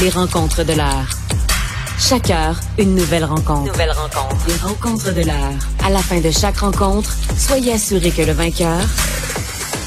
les 0.00 0.10
rencontres 0.10 0.64
de 0.64 0.72
l'heure. 0.72 1.08
Chaque 1.98 2.30
heure, 2.30 2.58
une 2.78 2.94
nouvelle 2.94 3.24
rencontre. 3.24 3.72
Nouvelle 3.72 3.92
rencontre. 3.92 4.36
Les 4.48 4.56
rencontres 4.56 5.14
de 5.14 5.22
l'heure. 5.22 5.58
À 5.84 5.90
la 5.90 6.00
fin 6.00 6.20
de 6.20 6.30
chaque 6.30 6.58
rencontre, 6.58 7.14
soyez 7.36 7.74
assurés 7.74 8.10
que 8.10 8.22
le 8.22 8.32
vainqueur, 8.32 8.80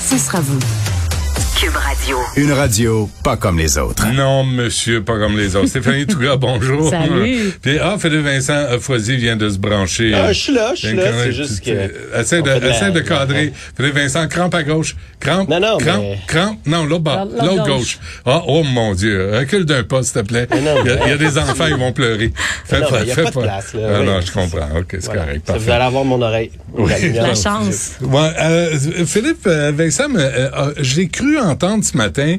ce 0.09 0.17
sera 0.17 0.39
vous. 0.39 0.86
Cube 1.59 1.75
Radio. 1.75 2.17
Une 2.35 2.51
radio 2.51 3.09
pas 3.23 3.35
comme 3.35 3.57
les 3.57 3.77
autres. 3.79 4.05
Non, 4.13 4.43
monsieur, 4.43 5.03
pas 5.03 5.17
comme 5.17 5.35
les 5.37 5.55
autres. 5.55 5.67
Stéphanie 5.69 6.05
Touga, 6.07 6.35
bonjour. 6.35 6.89
Salut. 6.91 7.51
Puis, 7.61 7.79
ah, 7.81 7.95
Philippe 7.99 8.25
Vincent 8.25 8.79
Foisy 8.79 9.17
vient 9.17 9.35
de 9.35 9.49
se 9.49 9.57
brancher. 9.57 10.13
Ah, 10.13 10.31
je 10.31 10.39
suis 10.39 10.53
là, 10.53 10.73
je 10.75 10.87
suis 10.87 10.95
là. 10.95 11.03
C'est 11.23 11.31
juste 11.31 11.63
que. 11.63 12.19
Essaye 12.19 12.43
de, 12.43 12.51
essaie 12.69 12.91
de 12.91 12.99
cadrer. 12.99 13.51
Philippe 13.75 13.95
Vincent, 13.95 14.27
crampe 14.27 14.53
à 14.53 14.61
gauche. 14.63 14.95
Crampe. 15.19 15.49
Non, 15.49 15.59
non, 15.59 15.77
Crampe. 15.77 15.99
mais- 16.01 16.19
Crampe. 16.27 16.59
Non, 16.67 16.85
l'autre 16.85 17.03
bas. 17.03 17.25
L'autre 17.25 17.65
gauche. 17.65 17.67
gauche. 17.67 17.99
Ah, 18.25 18.43
oh 18.47 18.63
mon 18.63 18.93
Dieu. 18.93 19.31
Recule 19.33 19.65
d'un 19.65 19.83
pas, 19.83 20.03
s'il 20.03 20.13
te 20.13 20.19
plaît. 20.27 20.47
Il, 20.53 20.63
y 20.63 20.67
a, 20.69 20.83
mais- 20.83 20.99
il 21.05 21.09
y 21.09 21.13
a 21.13 21.17
des 21.17 21.37
enfants, 21.39 21.65
ils 21.67 21.75
vont 21.75 21.91
pleurer. 21.91 22.31
Fais 22.65 22.81
non, 22.81 22.87
pas, 22.89 22.97
mais 22.99 23.01
il 23.05 23.07
y 23.07 23.11
a 23.11 23.15
fais 23.15 23.23
pas 23.23 23.31
de 23.31 23.39
place, 23.41 23.73
là. 23.73 23.81
Ah, 23.95 23.99
Oui. 24.01 24.05
non, 24.05 24.21
je 24.21 24.31
comprends. 24.31 24.77
OK, 24.79 24.85
c'est 24.91 25.05
Voilà. 25.05 25.21
correct. 25.23 25.51
Vous 25.57 25.69
allez 25.71 25.83
avoir 25.83 26.05
mon 26.05 26.21
oreille. 26.21 26.51
La 27.15 27.33
chance. 27.33 27.93
Ouais, 28.01 28.29
euh, 28.39 28.77
Philippe 29.07 29.47
euh, 29.47 29.71
Vincent, 29.75 30.03
euh, 30.15 30.49
euh, 30.55 30.73
j'ai 30.81 31.07
cru 31.07 31.37
entendre 31.47 31.83
ce 31.83 31.97
matin 31.97 32.37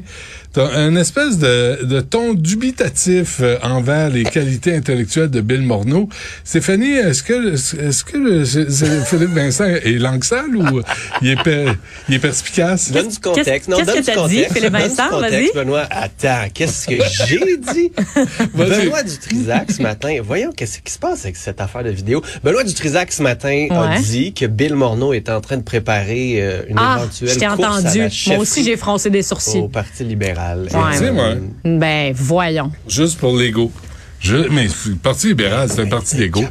t'as 0.53 0.87
une 0.87 0.97
espèce 0.97 1.37
de, 1.37 1.83
de 1.85 2.01
ton 2.01 2.33
dubitatif 2.33 3.37
euh, 3.41 3.57
envers 3.63 4.09
les 4.09 4.23
qualités 4.23 4.75
intellectuelles 4.75 5.29
de 5.29 5.41
Bill 5.41 5.61
Morneau. 5.61 6.09
Stéphanie, 6.43 6.91
est-ce 6.93 7.23
que 7.23 7.53
est-ce 7.53 8.03
que 8.03 8.17
le- 8.17 8.45
c'est- 8.45 8.69
c'est- 8.69 9.05
Philippe 9.05 9.29
Vincent 9.33 9.65
est 9.65 9.99
langue 9.99 10.23
sale 10.23 10.55
ou 10.55 10.81
il 11.21 11.29
est 11.29 11.43
per- 11.43 11.73
il 12.07 12.15
est 12.15 12.19
perspicace? 12.19 12.91
Donne 12.91 13.09
du 13.09 13.19
contexte. 13.19 13.45
Qu'est-ce- 13.45 13.69
Non, 13.71 13.77
qu'est-ce 13.77 13.87
donne 13.91 14.01
que 14.01 14.11
t'as 14.21 14.27
dit. 14.27 14.43
Philippe 14.51 14.71
Vincent? 14.73 15.19
Vas-y. 15.19 15.51
Benoît, 15.53 15.87
attends, 15.89 16.47
qu'est-ce 16.53 16.87
que 16.87 16.95
j'ai 17.27 17.57
dit? 17.57 17.91
Benoît 18.53 19.03
Dutrisac 19.03 19.71
ce 19.71 19.81
matin, 19.81 20.17
voyons 20.23 20.51
qu'est-ce 20.51 20.79
qui 20.79 20.91
se 20.91 20.99
passe 20.99 21.23
avec 21.25 21.35
cette 21.35 21.61
affaire 21.61 21.83
de 21.83 21.89
vidéo? 21.89 22.21
Benoît 22.43 22.63
Dutrisac 22.63 23.11
ce 23.11 23.21
matin 23.23 23.67
a 23.71 23.99
dit 23.99 24.33
que 24.33 24.45
Bill 24.45 24.75
Morneau 24.75 25.13
est 25.13 25.29
en 25.29 25.41
train 25.41 25.57
de 25.57 25.63
préparer 25.63 26.41
euh, 26.41 26.61
une 26.67 26.77
Ah, 26.79 26.97
éventuelle 26.99 27.29
je 27.29 27.35
t'ai 27.39 27.45
course 27.45 27.63
à 27.63 27.71
entendu. 27.71 27.99
la 27.99 28.09
Moi 28.33 28.37
aussi, 28.41 28.63
j'ai 28.63 28.77
froncé 28.77 29.09
des 29.09 29.21
sourcils. 29.23 29.59
au 29.59 29.67
Parti 29.67 30.03
libéral. 30.03 30.38
Ouais. 30.73 31.11
Moi, 31.11 31.35
Ben, 31.63 32.13
voyons. 32.15 32.71
juste 32.87 33.17
pour 33.19 33.35
l'ego. 33.37 33.71
Je, 34.19 34.35
mais 34.49 34.65
le 34.65 34.95
Parti 34.95 35.27
libéral, 35.27 35.69
c'est 35.69 35.81
un 35.81 35.87
parti 35.87 36.17
d'ego. 36.17 36.41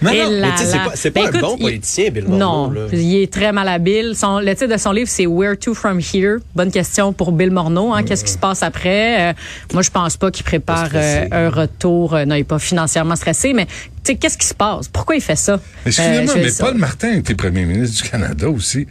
Non, 0.00 0.12
non. 0.12 0.30
Mais 0.30 0.50
tu 0.56 0.64
sais, 0.64 0.78
c'est 0.94 1.10
pas, 1.10 1.22
Ben, 1.22 1.26
un 1.26 1.28
écoute, 1.30 1.40
bon 1.40 1.56
il- 1.58 1.62
politicien, 1.62 2.10
Bill 2.10 2.24
Morneau. 2.28 2.38
Non, 2.38 2.70
là. 2.70 2.80
il 2.92 3.16
est 3.22 3.32
très 3.32 3.50
malhabile. 3.50 4.12
Son, 4.14 4.38
le 4.38 4.54
titre 4.54 4.72
de 4.72 4.76
son 4.76 4.92
livre, 4.92 5.08
c'est 5.10 5.26
Where 5.26 5.58
to 5.58 5.74
from 5.74 5.98
here? 5.98 6.36
Bonne 6.54 6.70
question 6.70 7.12
pour 7.12 7.32
Bill 7.32 7.50
Morneau. 7.50 7.92
Hein, 7.94 8.04
Qu'est-ce 8.04 8.24
qui 8.24 8.30
se 8.30 8.38
passe 8.38 8.62
après? 8.62 9.30
Euh, 9.30 9.32
moi, 9.72 9.82
je 9.82 9.90
pense 9.90 10.16
pas 10.16 10.30
qu'il 10.30 10.44
prépare 10.44 10.90
euh, 10.94 11.26
un 11.32 11.50
retour. 11.50 12.14
Euh, 12.14 12.24
non, 12.26 12.36
il 12.36 12.40
est 12.40 12.44
pas 12.44 12.60
financièrement 12.60 13.16
stressé, 13.16 13.52
mais 13.54 13.66
tu 13.66 13.72
sais, 14.04 14.14
qu'est-ce 14.14 14.38
qui 14.38 14.46
se 14.46 14.54
passe? 14.54 14.86
Pourquoi 14.86 15.16
il 15.16 15.20
fait 15.20 15.34
ça? 15.34 15.58
Excusez-moi, 15.84 16.32
Euh, 16.36 16.40
mais 16.44 16.50
ça- 16.50 16.64
Paul 16.66 16.76
Martin 16.76 17.14
était 17.14 17.34
premier 17.34 17.64
ministre 17.64 18.04
du 18.04 18.08
Canada 18.10 18.48
aussi. 18.50 18.86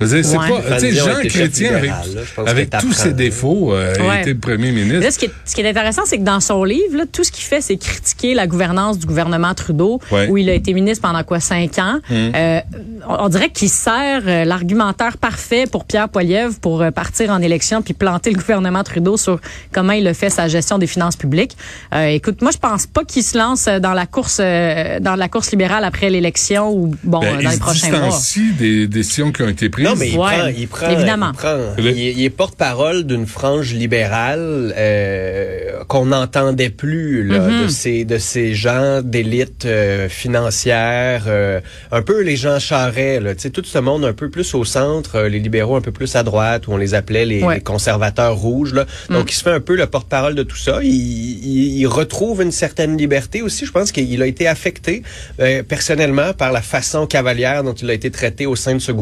Je 0.00 0.04
veux 0.06 0.22
dire, 0.22 0.30
C'est 0.30 0.38
Ouais. 0.38 0.48
pas, 0.48 0.74
tu 0.76 0.80
sais, 0.80 0.92
Jean 0.92 1.28
Chrétien 1.28 1.74
avec, 1.74 2.70
là. 2.70 2.80
Tous 2.80 2.92
ses 2.92 3.12
défauts 3.12 3.74
euh, 3.74 3.94
a 3.98 4.02
Ouais. 4.08 4.20
été 4.22 4.34
premier 4.34 4.70
ministre. 4.70 5.00
Là, 5.00 5.10
ce 5.10 5.18
qui, 5.18 5.24
est, 5.26 5.30
ce 5.44 5.54
qui 5.54 5.60
est 5.60 5.68
intéressant, 5.68 6.02
c'est 6.04 6.18
que 6.18 6.22
dans 6.24 6.40
son 6.40 6.62
livre, 6.64 6.96
là, 6.96 7.04
tout 7.10 7.24
ce 7.24 7.32
qu'il 7.32 7.42
fait, 7.44 7.60
c'est 7.60 7.76
critiquer 7.76 8.34
la 8.34 8.46
gouvernance 8.46 8.98
du 8.98 9.06
gouvernement 9.06 9.54
Trudeau, 9.54 10.00
Ouais. 10.12 10.28
où 10.28 10.36
il 10.38 10.48
a 10.48 10.54
été 10.54 10.72
ministre 10.72 11.02
pendant 11.02 11.22
quoi 11.24 11.40
cinq 11.40 11.78
ans. 11.78 11.98
Euh, 12.12 12.60
on, 13.08 13.24
on 13.24 13.28
dirait 13.28 13.50
qu'il 13.50 13.68
sert 13.70 14.22
euh, 14.26 14.44
l'argumentaire 14.44 15.18
parfait 15.18 15.64
pour 15.70 15.84
Pierre 15.84 16.08
Poilievre 16.08 16.58
pour 16.60 16.82
euh, 16.82 16.90
partir 16.90 17.30
en 17.30 17.40
élection 17.42 17.82
puis 17.82 17.94
planter 17.94 18.30
le 18.30 18.36
gouvernement 18.38 18.84
Trudeau 18.84 19.16
sur 19.16 19.40
comment 19.72 19.92
il 19.94 20.06
a 20.06 20.14
fait 20.14 20.30
sa 20.30 20.46
gestion 20.48 20.78
des 20.78 20.86
finances 20.86 21.16
publiques. 21.16 21.56
Euh, 21.94 22.06
écoute, 22.06 22.40
moi, 22.42 22.50
je 22.52 22.58
pense 22.58 22.86
pas 22.86 23.04
qu'il 23.04 23.22
se 23.24 23.36
lance 23.36 23.64
dans 23.66 23.94
la 23.94 24.06
course 24.06 24.38
euh, 24.40 25.00
dans 25.00 25.16
la 25.16 25.28
course 25.28 25.50
libérale 25.50 25.84
après 25.84 26.10
l'élection 26.10 26.70
ou 26.72 26.94
bon 27.02 27.20
Ben, 27.20 27.34
dans 27.34 27.40
il 27.40 27.46
les 27.48 27.54
se 27.54 27.58
prochains 27.60 27.90
mois. 27.90 28.00
distancie 28.06 28.52
des 28.52 28.86
décisions 28.86 29.32
qui 29.32 29.42
ont 29.42 29.48
été 29.48 29.68
prises. 29.68 29.87
Non, 29.90 29.96
mais 29.96 30.08
il 30.10 30.16
Ouais, 30.18 30.36
prend, 30.38 30.46
il 30.56 30.68
prend, 30.68 30.90
évidemment. 30.90 31.30
il, 31.32 31.36
prend- 31.36 31.56
Le- 31.76 31.90
il 31.90 31.98
est- 32.08 32.12
il 32.12 32.24
est 32.24 32.30
porte-parole 32.30 33.04
d'une 33.04 33.26
frange 33.26 33.72
libérale 33.74 34.72
euh, 34.76 35.82
qu'on 35.88 36.06
n'entendait 36.06 36.70
plus 36.70 37.24
là, 37.26 37.38
de 37.64 37.68
ces 37.68 38.04
de 38.04 38.18
ces 38.18 38.54
gens 38.54 39.00
d'élite 39.02 39.64
euh, 39.64 40.08
financière, 40.08 41.24
euh, 41.26 41.60
un 41.92 42.02
peu 42.02 42.22
les 42.22 42.36
gens 42.36 42.58
charrets, 42.58 43.20
là, 43.20 43.34
tu 43.34 43.42
sais, 43.42 43.50
tout 43.50 43.64
ce 43.64 43.78
monde 43.78 44.04
un 44.04 44.12
peu 44.12 44.28
plus 44.30 44.54
au 44.54 44.64
centre, 44.64 45.16
euh, 45.16 45.28
les 45.28 45.38
libéraux 45.38 45.76
un 45.76 45.80
peu 45.80 45.92
plus 45.92 46.14
à 46.16 46.22
droite, 46.22 46.66
où 46.68 46.72
on 46.72 46.76
les 46.76 46.94
appelait 46.94 47.24
les, 47.24 47.42
Ouais. 47.42 47.56
les 47.56 47.60
conservateurs 47.60 48.36
rouges. 48.36 48.74
Là. 48.74 48.84
Donc, 49.10 49.26
Mm. 49.26 49.28
il 49.28 49.32
se 49.34 49.42
fait 49.42 49.52
un 49.52 49.60
peu 49.60 49.76
le 49.76 49.86
porte-parole 49.86 50.34
de 50.34 50.42
tout 50.42 50.56
ça. 50.56 50.80
Il, 50.82 50.90
il, 50.92 51.78
il 51.78 51.86
retrouve 51.86 52.42
une 52.42 52.52
certaine 52.52 52.96
liberté 52.96 53.42
aussi. 53.42 53.64
Je 53.66 53.72
pense 53.72 53.92
qu'il 53.92 54.20
a 54.22 54.26
été 54.26 54.46
affecté 54.48 55.02
euh, 55.40 55.62
personnellement 55.62 56.32
par 56.32 56.52
la 56.52 56.62
façon 56.62 57.06
cavalière 57.06 57.62
dont 57.64 57.74
il 57.74 57.88
a 57.90 57.94
été 57.94 58.10
traité 58.10 58.46
au 58.46 58.56
sein 58.56 58.74
de 58.74 58.78
ce 58.80 58.92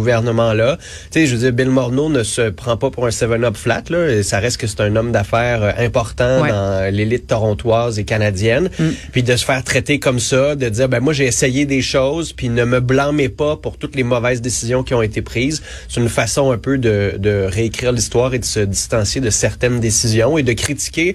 Tu 1.11 1.21
sais, 1.21 1.27
je 1.27 1.35
veux 1.35 1.41
dire, 1.43 1.53
Bill 1.53 1.71
Morneau 1.71 2.09
ne 2.09 2.23
se 2.23 2.51
prend 2.51 2.77
pas 2.77 2.91
pour 2.91 3.07
un 3.07 3.11
7-up 3.11 3.57
flat. 3.57 3.83
Là. 3.91 4.09
Et 4.11 4.23
Ça 4.23 4.39
reste 4.39 4.59
que 4.59 4.67
c'est 4.67 4.81
un 4.81 4.95
homme 4.97 5.13
d'affaires 5.13 5.63
euh, 5.63 5.73
important 5.79 6.43
Ouais. 6.43 6.51
dans 6.51 6.93
l'élite 6.95 7.27
torontoise 7.27 7.99
et 7.99 8.05
canadienne. 8.05 8.69
Puis 9.13 9.23
de 9.23 9.37
se 9.37 9.45
faire 9.45 9.63
traiter 9.65 9.99
comme 9.99 10.19
ça, 10.19 10.55
de 10.55 10.69
dire, 10.69 10.89
ben 10.89 11.01
moi 11.01 11.13
j'ai 11.13 11.25
essayé 11.27 11.67
des 11.67 11.83
choses, 11.83 12.33
puis 12.33 12.49
ne 12.49 12.65
me 12.65 12.81
blâmez 12.81 13.29
pas 13.29 13.57
pour 13.57 13.77
toutes 13.79 13.95
les 13.97 14.03
mauvaises 14.03 14.41
décisions 14.41 14.83
qui 14.83 14.95
ont 14.95 15.03
été 15.03 15.23
prises. 15.23 15.63
C'est 15.89 16.01
une 16.01 16.09
façon 16.09 16.51
un 16.53 16.59
peu 16.59 16.79
de, 16.79 17.15
de 17.19 17.47
réécrire 17.49 17.93
l'histoire 17.93 18.35
et 18.35 18.39
de 18.39 18.45
se 18.45 18.61
distancier 18.61 19.21
de 19.21 19.31
certaines 19.31 19.81
décisions 19.81 20.37
et 20.39 20.43
de 20.43 20.53
critiquer 20.53 21.15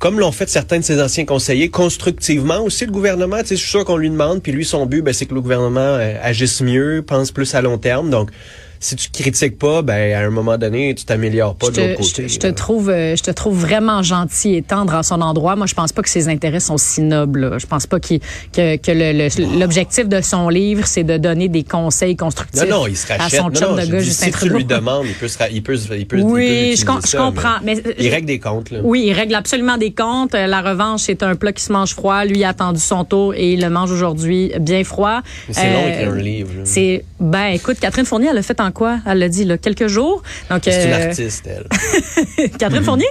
comme 0.00 0.20
l'ont 0.20 0.32
fait 0.32 0.50
certains 0.50 0.80
de 0.80 0.84
ses 0.84 1.00
anciens 1.00 1.24
conseillers, 1.24 1.70
constructivement 1.70 2.60
aussi 2.60 2.84
le 2.84 2.92
gouvernement. 2.92 3.38
Tu 3.40 3.46
sais, 3.48 3.56
je 3.56 3.60
suis 3.62 3.70
sûr 3.70 3.84
qu'on 3.86 3.96
lui 3.96 4.10
demande, 4.10 4.42
puis 4.42 4.52
lui, 4.52 4.64
son 4.64 4.84
but, 4.84 5.00
ben, 5.02 5.14
c'est 5.14 5.24
que 5.24 5.34
le 5.34 5.40
gouvernement 5.40 5.80
euh, 5.80 6.16
agisse 6.22 6.60
mieux, 6.60 7.02
pense 7.06 7.30
plus 7.30 7.54
à 7.54 7.62
long 7.62 7.78
terme. 7.78 8.10
Donc, 8.10 8.30
si 8.80 8.96
tu 8.96 9.08
critiques 9.10 9.58
pas, 9.58 9.82
ben, 9.82 10.14
à 10.14 10.20
un 10.26 10.30
moment 10.30 10.58
donné, 10.58 10.94
tu 10.94 11.04
t'améliores 11.04 11.54
pas 11.54 11.66
Je 11.68 11.72
de 11.72 11.80
l'autre 11.88 12.02
je, 12.02 12.10
côté. 12.10 12.28
je 12.28 12.38
te 12.38 12.46
trouve, 12.48 12.90
euh, 12.90 13.16
je 13.16 13.22
te 13.22 13.30
trouve 13.30 13.58
vraiment 13.58 14.02
gentil 14.02 14.54
et 14.54 14.62
tendre 14.62 14.94
à 14.94 15.02
son 15.02 15.20
endroit. 15.20 15.56
Moi, 15.56 15.66
je 15.66 15.74
pense 15.74 15.92
pas 15.92 16.02
que 16.02 16.08
ses 16.08 16.28
intérêts 16.28 16.60
sont 16.60 16.76
si 16.78 17.00
nobles. 17.02 17.48
là. 17.48 17.58
Je 17.58 17.66
pense 17.66 17.86
pas 17.86 18.00
qu'il- 18.00 18.20
que, 18.52 18.76
que 18.76 18.90
le- 18.90 19.58
l'objectif 19.58 20.08
de 20.08 20.20
son 20.20 20.48
livre, 20.48 20.86
c'est 20.86 21.04
de 21.04 21.16
donner 21.16 21.48
des 21.48 21.64
conseils 21.64 22.16
constructifs 22.16 22.62
Non, 22.68 22.80
non, 22.80 22.86
il 22.86 22.96
se 22.96 23.10
à 23.12 23.28
son 23.30 23.44
Non, 23.44 23.50
chum 23.50 23.76
de 23.76 23.86
gars, 23.90 23.98
dis, 23.98 24.04
Justin 24.04 24.26
si 24.26 24.32
tu 24.32 24.38
Trudeau. 24.38 24.56
lui 24.56 24.64
demandes, 24.64 25.06
il 25.06 25.14
peut 25.14 25.28
se, 25.28 25.38
il 25.52 25.62
peut, 25.62 25.74
il 25.76 25.86
peut, 25.88 25.96
il 25.98 26.06
peut 26.06 26.20
Oui, 26.22 26.74
je, 26.76 26.84
com- 26.84 27.00
je 27.04 27.08
ça, 27.10 27.18
comprends. 27.18 27.56
Mais, 27.62 27.82
il 27.98 28.08
règle 28.08 28.26
des 28.26 28.38
comptes, 28.38 28.70
là. 28.70 28.80
Oui, 28.82 29.04
il 29.06 29.12
règle 29.12 29.34
absolument 29.34 29.76
des 29.76 29.92
comptes. 29.92 30.34
Euh, 30.34 30.46
La 30.46 30.60
revanche, 30.62 31.02
c'est 31.02 31.22
un 31.22 31.34
plat 31.34 31.52
qui 31.52 31.62
se 31.62 31.72
mange 31.72 31.94
froid. 31.94 32.24
Lui 32.24 32.38
il 32.38 32.44
a 32.44 32.50
attendu 32.50 32.80
son 32.80 33.04
tour 33.04 33.34
et 33.34 33.52
il 33.54 33.60
le 33.60 33.70
mange 33.70 33.90
aujourd'hui 33.90 34.52
bien 34.60 34.84
froid. 34.84 35.20
C'est 35.50 35.72
long 35.72 35.80
Euh, 35.84 35.88
écrire 35.90 36.12
un 36.12 36.16
livre. 36.16 36.50
C'est 36.64 37.04
ben 37.20 37.46
écoute, 37.48 37.78
Catherine 37.80 38.04
Fournier, 38.04 38.28
elle 38.30 38.36
l'a 38.36 38.42
fait 38.42 38.60
en 38.60 38.70
quoi? 38.74 38.98
Elle 39.06 39.18
l'a 39.18 39.28
dit 39.28 39.44
là, 39.44 39.56
quelques 39.56 39.86
jours. 39.86 40.22
Donc 40.50 40.62
C'est 40.64 40.84
une 40.84 40.92
euh, 40.92 41.08
artiste, 41.08 41.46
elle. 41.46 42.50
Catherine 42.58 42.84
Fournier? 42.84 43.08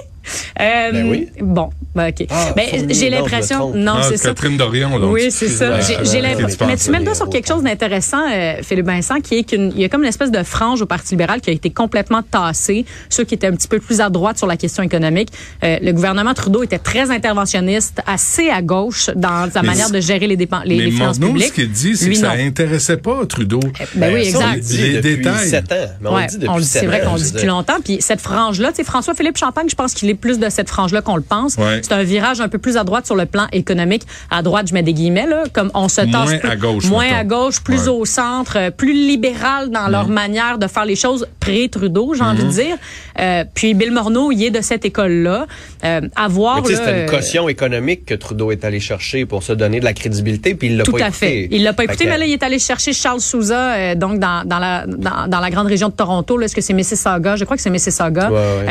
Euh, 0.60 0.92
Ben 0.92 1.08
oui. 1.10 1.28
Bon, 1.40 1.70
ben, 1.94 2.08
OK. 2.08 2.26
Ah, 2.30 2.52
ben, 2.56 2.64
j'ai 2.90 3.10
l'impression. 3.10 3.72
Non, 3.74 3.94
Ah, 3.98 4.02
c'est 4.08 4.16
ça. 4.16 4.28
Catherine 4.30 4.56
Dorion, 4.56 4.98
donc. 4.98 5.12
Oui, 5.12 5.30
c'est 5.30 5.48
ça. 5.48 5.80
J'ai- 5.80 5.96
euh, 5.96 6.22
l'impression. 6.22 6.66
Mais 6.66 6.76
tu 6.76 6.90
mets 6.90 6.98
le 6.98 7.04
doigt 7.04 7.14
sur 7.14 7.28
quelque 7.28 7.46
chose 7.48 7.62
d'intéressant, 7.62 8.22
euh, 8.32 8.54
Philippe 8.62 8.86
Vincent, 8.86 9.20
qui 9.20 9.38
est 9.38 9.42
qu'il 9.44 9.78
y 9.78 9.84
a 9.84 9.88
comme 9.88 10.02
une 10.02 10.08
espèce 10.08 10.30
de 10.30 10.42
frange 10.42 10.82
au 10.82 10.86
Parti 10.86 11.10
libéral 11.14 11.40
qui 11.40 11.50
a 11.50 11.52
été 11.52 11.70
complètement 11.70 12.22
tassée. 12.22 12.84
Ceux 13.08 13.24
qui 13.24 13.34
étaient 13.34 13.46
un 13.48 13.52
petit 13.54 13.68
peu 13.68 13.78
plus 13.80 14.00
à 14.00 14.10
droite 14.10 14.38
sur 14.38 14.46
la 14.46 14.56
question 14.56 14.82
économique. 14.82 15.28
Euh, 15.62 15.78
le 15.82 15.92
gouvernement 15.92 16.34
Trudeau 16.34 16.62
était 16.62 16.78
très 16.78 17.10
interventionniste, 17.10 18.00
assez 18.06 18.48
à 18.50 18.62
gauche 18.62 19.10
dans 19.14 19.50
sa 19.52 19.62
Mais 19.62 19.68
manière 19.68 19.90
de 19.90 20.00
gérer 20.00 20.26
les, 20.26 20.36
dépenses, 20.36 20.64
les, 20.64 20.76
Mais 20.76 20.84
les 20.84 20.90
finances 20.90 21.18
publiques. 21.18 21.48
ce 21.48 21.52
qu'il 21.52 21.70
dit, 21.70 21.96
c'est 21.96 22.10
que 22.10 22.16
ça 22.16 22.32
intéressait 22.32 22.96
pas 22.96 23.24
Trudeau. 23.26 23.60
Ben 23.94 24.12
oui, 24.14 24.30
ça, 24.30 24.38
on 24.50 24.52
exact. 24.54 24.80
Les 24.80 25.00
détails. 25.00 25.48
sept 25.48 25.72
ans. 25.72 25.76
Mais 26.00 26.08
on 26.08 26.14
Ouais, 26.14 26.22
le 26.22 26.28
dit 26.28 26.36
depuis 26.38 26.48
on 26.48 26.56
le 26.56 26.62
dit, 26.62 26.68
sept 26.68 26.80
c'est 26.82 26.86
vrai 26.86 27.00
qu'on 27.02 27.14
le 27.14 27.20
dit 27.20 27.32
depuis 27.32 27.46
longtemps. 27.46 27.76
Puis 27.84 27.98
cette 28.00 28.20
frange-là, 28.20 28.70
tu 28.70 28.76
sais, 28.76 28.84
François-Philippe 28.84 29.36
Champagne, 29.36 29.66
je 29.68 29.74
pense 29.74 29.94
qu'il 29.94 30.08
est 30.10 30.13
plus 30.14 30.38
de 30.38 30.48
cette 30.48 30.68
frange-là 30.68 31.02
qu'on 31.02 31.16
le 31.16 31.22
pense. 31.22 31.56
Ouais. 31.56 31.80
C'est 31.82 31.92
un 31.92 32.02
virage 32.02 32.40
un 32.40 32.48
peu 32.48 32.58
plus 32.58 32.76
à 32.76 32.84
droite 32.84 33.06
sur 33.06 33.16
le 33.16 33.26
plan 33.26 33.46
économique. 33.52 34.02
À 34.30 34.42
droite, 34.42 34.66
je 34.68 34.74
mets 34.74 34.82
des 34.82 34.92
guillemets, 34.94 35.26
là, 35.26 35.44
comme 35.52 35.70
on 35.74 35.88
se 35.88 36.00
tasse 36.00 36.10
Moins 36.30 36.38
plus- 36.38 36.48
à 36.50 36.56
gauche, 36.56 36.84
moins 36.86 37.04
mettons. 37.04 37.16
à 37.16 37.24
gauche, 37.24 37.60
plus 37.62 37.82
Ouais. 37.84 37.88
au 37.88 38.04
centre, 38.04 38.56
euh, 38.58 38.70
plus 38.70 38.92
libéral 38.92 39.70
dans 39.70 39.88
leur 39.88 40.08
manière 40.08 40.58
de 40.58 40.66
faire 40.66 40.84
les 40.84 40.96
choses 40.96 41.26
pré-Trudeau, 41.40 42.14
j'ai 42.14 42.22
envie 42.22 42.42
de 42.42 42.48
Mhm. 42.48 42.50
dire. 42.52 42.76
Euh, 43.20 43.44
puis 43.54 43.74
Bill 43.74 43.92
Morneau, 43.92 44.32
il 44.32 44.42
est 44.44 44.50
de 44.50 44.60
cette 44.60 44.84
école-là. 44.84 45.46
Euh, 45.84 46.00
à 46.16 46.28
tu 46.28 46.70
sais, 46.70 46.76
c'était 46.76 47.02
une 47.04 47.10
caution 47.10 47.48
économique 47.48 48.06
que 48.06 48.14
Trudeau 48.14 48.50
est 48.50 48.64
allé 48.64 48.80
chercher 48.80 49.26
pour 49.26 49.42
se 49.42 49.52
donner 49.52 49.80
de 49.80 49.84
la 49.84 49.92
crédibilité, 49.92 50.54
puis 50.54 50.68
il 50.68 50.76
l'a 50.76 50.84
Tout 50.84 50.92
pas 50.92 51.04
à 51.04 51.08
écouté. 51.08 51.26
fait. 51.26 51.48
Il 51.50 51.62
l'a 51.62 51.72
pas 51.72 51.84
écouté, 51.84 52.06
mais 52.06 52.18
là, 52.18 52.26
il 52.26 52.32
est 52.32 52.42
allé 52.42 52.58
chercher 52.58 52.92
Charles 52.92 53.20
Souza, 53.20 53.74
euh, 53.74 53.94
donc 53.94 54.18
dans, 54.18 54.42
dans, 54.46 54.58
la, 54.58 54.84
dans, 54.86 55.28
dans 55.28 55.40
la 55.40 55.50
grande 55.50 55.66
région 55.66 55.88
de 55.88 55.94
Toronto. 55.94 56.36
là. 56.38 56.46
Est-ce 56.46 56.54
que 56.54 56.60
c'est 56.60 56.72
Mississauga? 56.72 57.36
Je 57.36 57.44
crois 57.44 57.56
que 57.56 57.62
c'est 57.62 57.70
Mississauga. 57.70 58.30
Ouais, 58.30 58.36
ouais. 58.36 58.66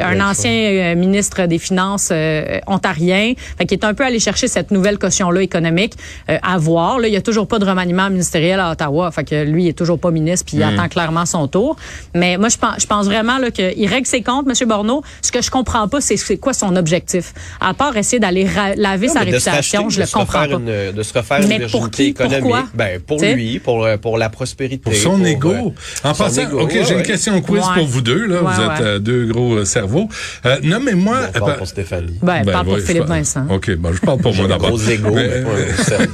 Euh, 0.00 0.02
un 0.04 0.12
Ouais, 0.14 0.16
ancien 0.80 0.92
euh, 0.92 0.94
ministre 0.94 1.46
des 1.46 1.58
Finances 1.58 2.08
euh, 2.12 2.58
ontarien. 2.66 3.34
Fait 3.58 3.66
qu'il 3.66 3.78
est 3.78 3.84
un 3.84 3.94
peu 3.94 4.04
allé 4.04 4.18
chercher 4.18 4.48
cette 4.48 4.70
nouvelle 4.70 4.98
caution-là 4.98 5.42
économique 5.42 5.94
euh, 6.30 6.38
à 6.42 6.58
voir. 6.58 6.98
Là, 6.98 7.08
il 7.08 7.14
y 7.14 7.16
a 7.16 7.20
toujours 7.22 7.46
pas 7.46 7.58
de 7.58 7.64
remaniement 7.64 8.10
ministériel 8.10 8.60
à 8.60 8.70
Ottawa. 8.72 9.10
Fait 9.10 9.24
que 9.24 9.44
lui, 9.44 9.64
il 9.64 9.68
est 9.68 9.72
toujours 9.78 9.98
pas 9.98 10.10
ministre, 10.10 10.46
puis 10.46 10.56
il 10.56 10.62
attend 10.62 10.88
clairement 10.88 11.26
son 11.26 11.48
tour. 11.48 11.76
Mais 12.14 12.36
moi, 12.36 12.48
je 12.48 12.56
pense, 12.58 12.74
je 12.80 12.86
pense 12.86 13.06
vraiment 13.06 13.38
qu'il 13.52 13.88
règle 13.88 14.06
ses 14.06 14.22
comptes, 14.22 14.46
M. 14.48 14.68
Borneau. 14.68 15.02
Ce 15.22 15.30
que 15.32 15.42
je 15.42 15.50
comprends 15.50 15.88
pas, 15.88 16.00
c'est 16.00 16.36
quoi 16.38 16.52
son 16.52 16.76
objectif? 16.76 17.32
À 17.60 17.74
part 17.74 17.96
essayer 17.96 18.20
d'aller 18.20 18.46
laver 18.76 19.06
Non, 19.08 19.12
sa 19.14 19.20
réputation, 19.20 19.88
je 19.90 20.00
le 20.00 20.06
comprends 20.06 20.46
pas. 20.46 20.54
Une, 20.54 20.92
de 20.92 21.02
se 21.02 21.12
refaire 21.14 21.40
Mais 21.48 21.56
une 21.56 21.68
pour 21.70 21.90
qui? 21.90 22.04
économique. 22.04 22.40
Pourquoi? 22.40 22.64
Ben, 22.74 23.00
pour 23.00 23.16
T'sais? 23.18 23.34
lui, 23.34 23.58
pour, 23.58 23.86
pour 24.00 24.18
la 24.18 24.28
prospérité. 24.28 24.78
Pour 24.82 24.94
son 24.94 25.18
pour, 25.18 25.26
ego. 25.26 25.52
euh, 25.52 26.08
en 26.08 26.14
son 26.14 26.24
passant, 26.24 26.52
OK, 26.52 26.72
ouais, 26.72 26.84
j'ai 26.86 26.94
une 26.94 27.02
question 27.02 27.40
quiz 27.40 27.62
Ouais. 27.64 27.74
pour 27.78 27.86
vous 27.86 28.00
deux. 28.00 28.26
Là. 28.26 28.40
vous 28.42 28.60
êtes 28.62 28.68
ouais. 28.80 28.86
euh, 28.86 28.98
deux 28.98 29.26
gros 29.26 29.56
euh, 29.56 29.64
cerveaux. 30.70 30.76
Euh, 30.76 30.78
nommez-moi... 30.92 31.20
On 31.34 31.38
parle 31.40 31.56
pour 31.58 31.66
Stéphanie. 31.68 32.18
Ben, 32.22 32.42
ben, 32.44 32.52
parle 32.52 32.66
pour 32.66 32.78
Philippe 32.78 33.02
je 33.02 33.06
parle- 33.08 33.18
Vincent. 33.18 33.46
OK, 33.50 33.70
je 33.70 34.00
parle 34.00 34.18
pour 34.20 34.34
moi 34.34 34.44
Un 34.44 34.48
d'abord. 34.48 34.68
gros 34.70 34.80
ego, 34.88 35.10
mais 35.14 35.28
Mais, 35.28 35.42
pas 35.42 35.50
euh, 35.50 36.06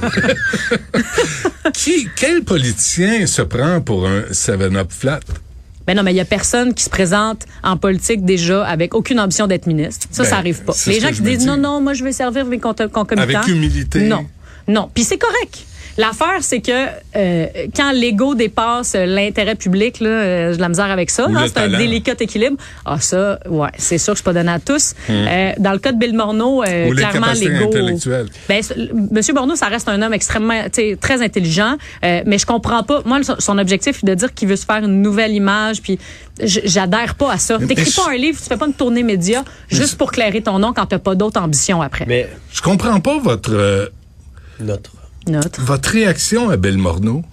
qui, 1.73 2.07
quel 2.15 2.43
politicien 2.43 3.25
se 3.27 3.41
prend 3.41 3.81
pour 3.81 4.07
un 4.07 4.21
7-up 4.31 4.91
flat? 4.91 5.19
Ben 5.87 5.95
non, 5.97 6.03
mais 6.03 6.13
il 6.13 6.17
y 6.17 6.21
a 6.21 6.25
personne 6.25 6.73
qui 6.73 6.83
se 6.83 6.89
présente 6.89 7.45
en 7.63 7.75
politique 7.75 8.23
déjà 8.23 8.63
avec 8.65 8.93
aucune 8.93 9.19
ambition 9.19 9.47
d'être 9.47 9.65
ministre. 9.65 10.07
Ça, 10.11 10.23
Ben, 10.23 10.29
ça 10.29 10.37
arrive 10.37 10.61
pas. 10.63 10.73
Les 10.87 10.99
gens 10.99 11.07
qui 11.09 11.15
je 11.15 11.23
disent 11.23 11.39
dis. 11.39 11.45
non, 11.45 11.57
non, 11.57 11.81
moi 11.81 11.93
je 11.93 12.03
vais 12.03 12.11
servir 12.11 12.45
mes 12.45 12.59
con- 12.59 12.75
concomitants. 12.91 13.39
Avec 13.39 13.47
humilité. 13.47 14.01
Non, 14.07 14.25
non. 14.67 14.89
Puis 14.93 15.03
c'est 15.03 15.17
correct. 15.17 15.65
L'affaire, 15.97 16.37
c'est 16.41 16.61
que 16.61 16.71
euh, 17.15 17.45
quand 17.75 17.91
l'ego 17.91 18.35
dépasse 18.35 18.95
l'intérêt 18.95 19.55
public, 19.55 19.99
là, 19.99 20.09
euh, 20.09 20.51
j'ai 20.51 20.57
de 20.57 20.61
la 20.61 20.69
misère 20.69 20.89
avec 20.91 21.09
ça. 21.09 21.25
Hein, 21.25 21.45
c'est 21.47 21.57
un 21.59 21.67
délicat 21.77 22.13
équilibre. 22.19 22.57
Ah 22.85 22.99
ça, 22.99 23.39
ouais, 23.49 23.69
c'est 23.77 23.97
sûr 23.97 24.13
que 24.13 24.17
je 24.17 24.21
suis 24.21 24.25
pas 24.25 24.33
donné 24.33 24.51
à 24.51 24.59
tous. 24.59 24.93
Euh, 25.09 25.51
dans 25.57 25.71
le 25.73 25.79
cas 25.79 25.91
de 25.91 25.97
Bill 25.97 26.13
Morneau. 26.15 26.63
Ou 26.63 26.93
clairement 26.95 27.27
l'ego. 27.49 27.69
Ben, 28.47 28.61
Monsieur 29.11 29.33
Borneau, 29.33 29.55
ça 29.55 29.67
reste 29.67 29.87
un 29.89 30.01
homme 30.01 30.13
extrêmement, 30.13 30.63
tu 30.65 30.69
sais, 30.73 30.97
très 30.99 31.21
intelligent, 31.21 31.75
euh, 32.05 32.21
mais 32.25 32.37
je 32.37 32.45
comprends 32.45 32.83
pas. 32.83 33.01
Moi, 33.05 33.19
son- 33.39 33.57
objectif 33.57 34.03
est 34.03 34.05
de 34.07 34.13
dire 34.15 34.33
qu'il 34.33 34.47
veut 34.47 34.55
se 34.55 34.65
faire 34.65 34.77
une 34.83 35.01
nouvelle 35.01 35.33
image, 35.33 35.81
puis 35.81 35.99
j'adhère 36.41 37.15
pas 37.15 37.33
à 37.33 37.37
ça. 37.37 37.57
T'écris 37.59 37.91
pas 37.95 38.11
un 38.11 38.15
livre, 38.15 38.39
tu 38.41 38.47
fais 38.47 38.57
pas 38.57 38.65
une 38.65 38.73
tournée 38.73 39.03
média 39.03 39.43
juste 39.69 39.97
pour 39.97 40.11
clairer 40.11 40.41
ton 40.41 40.57
nom 40.59 40.73
quand 40.73 40.85
t'as 40.85 40.99
pas 40.99 41.15
d'autres 41.15 41.39
ambitions 41.41 41.81
après. 41.81 42.05
Mais 42.07 42.29
Je 42.51 42.61
comprends 42.61 42.99
pas 42.99 43.19
votre, 43.19 43.51
euh, 43.53 43.87
notre. 44.59 44.91
Votre 45.59 45.89
réaction 45.89 46.49
à 46.49 46.57
Bill 46.57 46.77
Morneau. 46.77 47.23